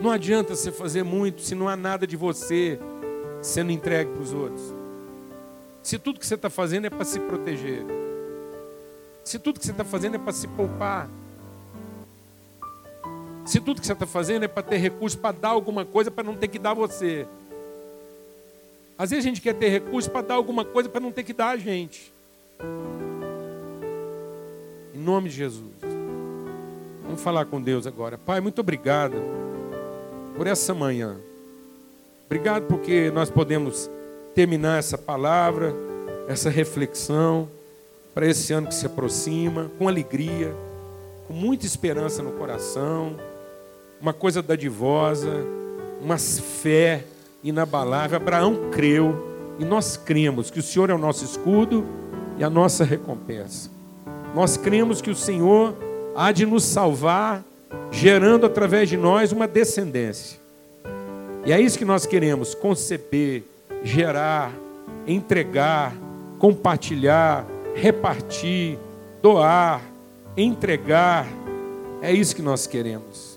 [0.00, 2.80] Não adianta você fazer muito se não há nada de você
[3.42, 4.72] sendo entregue para os outros.
[5.82, 7.84] Se tudo que você está fazendo é para se proteger,
[9.22, 11.10] se tudo que você está fazendo é para se poupar,
[13.44, 16.24] se tudo que você está fazendo é para ter recurso, para dar alguma coisa, para
[16.24, 17.26] não ter que dar você.
[18.96, 21.32] Às vezes a gente quer ter recurso para dar alguma coisa, para não ter que
[21.32, 22.12] dar a gente.
[24.94, 25.72] Em nome de Jesus.
[27.02, 28.16] Vamos falar com Deus agora.
[28.16, 29.16] Pai, muito obrigado
[30.36, 31.16] por essa manhã.
[32.26, 33.90] Obrigado porque nós podemos
[34.34, 35.74] terminar essa palavra,
[36.28, 37.48] essa reflexão
[38.14, 40.54] para esse ano que se aproxima, com alegria,
[41.26, 43.16] com muita esperança no coração
[44.04, 45.30] uma coisa dadivosa,
[46.02, 47.04] uma fé
[47.42, 48.18] inabalável.
[48.18, 51.86] Abraão creu e nós cremos que o Senhor é o nosso escudo
[52.36, 53.70] e a nossa recompensa.
[54.34, 55.74] Nós cremos que o Senhor
[56.14, 57.42] há de nos salvar,
[57.90, 60.38] gerando através de nós uma descendência.
[61.46, 63.42] E é isso que nós queremos: conceber,
[63.82, 64.52] gerar,
[65.06, 65.94] entregar,
[66.38, 68.78] compartilhar, repartir,
[69.22, 69.80] doar,
[70.36, 71.26] entregar.
[72.02, 73.34] É isso que nós queremos.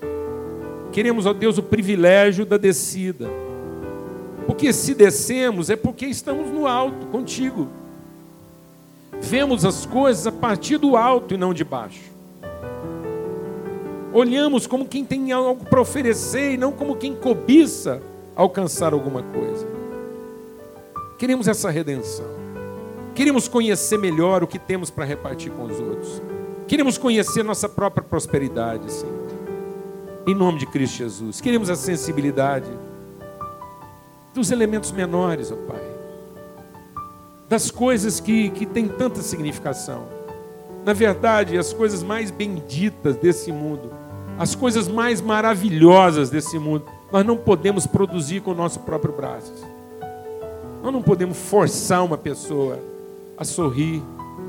[0.98, 3.30] Queremos, ó Deus, o privilégio da descida.
[4.48, 7.68] Porque se descemos é porque estamos no alto contigo.
[9.20, 12.10] Vemos as coisas a partir do alto e não de baixo.
[14.12, 18.02] Olhamos como quem tem algo para oferecer e não como quem cobiça
[18.34, 19.68] alcançar alguma coisa.
[21.16, 22.26] Queremos essa redenção.
[23.14, 26.20] Queremos conhecer melhor o que temos para repartir com os outros.
[26.66, 29.17] Queremos conhecer nossa própria prosperidade, Senhor.
[30.26, 31.40] Em nome de Cristo Jesus.
[31.40, 32.70] Queremos a sensibilidade
[34.34, 35.82] dos elementos menores, ó Pai.
[37.48, 40.04] Das coisas que, que têm tanta significação.
[40.84, 43.90] Na verdade, as coisas mais benditas desse mundo,
[44.38, 49.52] as coisas mais maravilhosas desse mundo, nós não podemos produzir com o nosso próprio braço.
[50.82, 52.78] Nós não podemos forçar uma pessoa
[53.36, 54.02] a sorrir.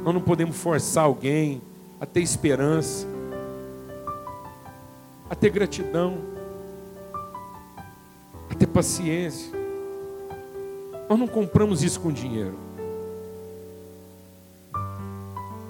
[0.04, 1.62] Nós não podemos forçar alguém
[2.00, 3.08] a ter esperança
[5.30, 6.18] a ter gratidão,
[8.50, 9.52] a ter paciência.
[11.08, 12.58] Nós não compramos isso com dinheiro.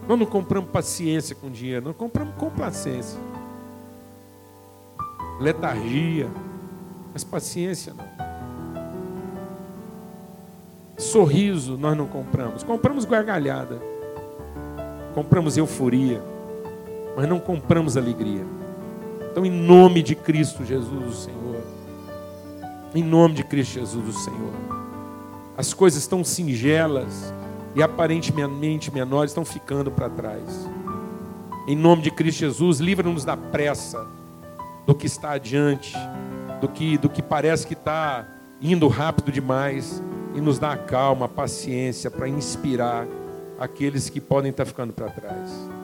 [0.07, 3.20] Nós não compramos paciência com dinheiro, nós compramos complacência,
[5.39, 6.28] letargia.
[7.14, 8.10] Mas paciência não.
[10.97, 12.64] Sorriso nós não compramos.
[12.64, 13.82] Compramos gargalhada.
[15.14, 16.22] Compramos euforia.
[17.16, 18.59] Mas não compramos alegria.
[19.32, 21.63] Então, em nome de Cristo Jesus, o Senhor.
[22.95, 24.53] Em nome de Cristo Jesus, o Senhor.
[25.55, 27.34] As coisas estão singelas
[27.75, 30.67] e aparentemente menores estão ficando para trás.
[31.67, 34.07] Em nome de Cristo Jesus, livra-nos da pressa,
[34.88, 35.93] do que está adiante,
[36.59, 38.27] do que, do que parece que está
[38.59, 40.01] indo rápido demais,
[40.34, 43.07] e nos dá a calma, a paciência para inspirar
[43.59, 45.78] aqueles que podem estar ficando para trás.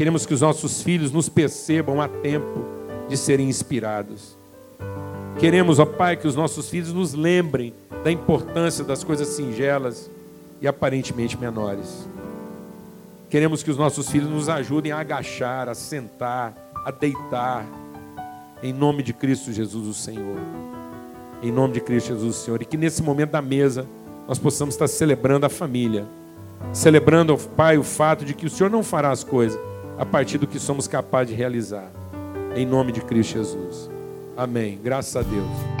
[0.00, 2.64] Queremos que os nossos filhos nos percebam a tempo
[3.06, 4.34] de serem inspirados.
[5.38, 10.10] Queremos, ó Pai, que os nossos filhos nos lembrem da importância das coisas singelas
[10.58, 12.08] e aparentemente menores.
[13.28, 17.66] Queremos que os nossos filhos nos ajudem a agachar, a sentar, a deitar,
[18.62, 20.38] em nome de Cristo Jesus, o Senhor.
[21.42, 22.62] Em nome de Cristo Jesus, o Senhor.
[22.62, 23.86] E que nesse momento da mesa
[24.26, 26.06] nós possamos estar celebrando a família,
[26.72, 29.60] celebrando, Pai, o fato de que o Senhor não fará as coisas
[30.00, 31.92] a partir do que somos capazes de realizar.
[32.56, 33.90] Em nome de Cristo Jesus.
[34.34, 34.80] Amém.
[34.82, 35.79] Graças a Deus.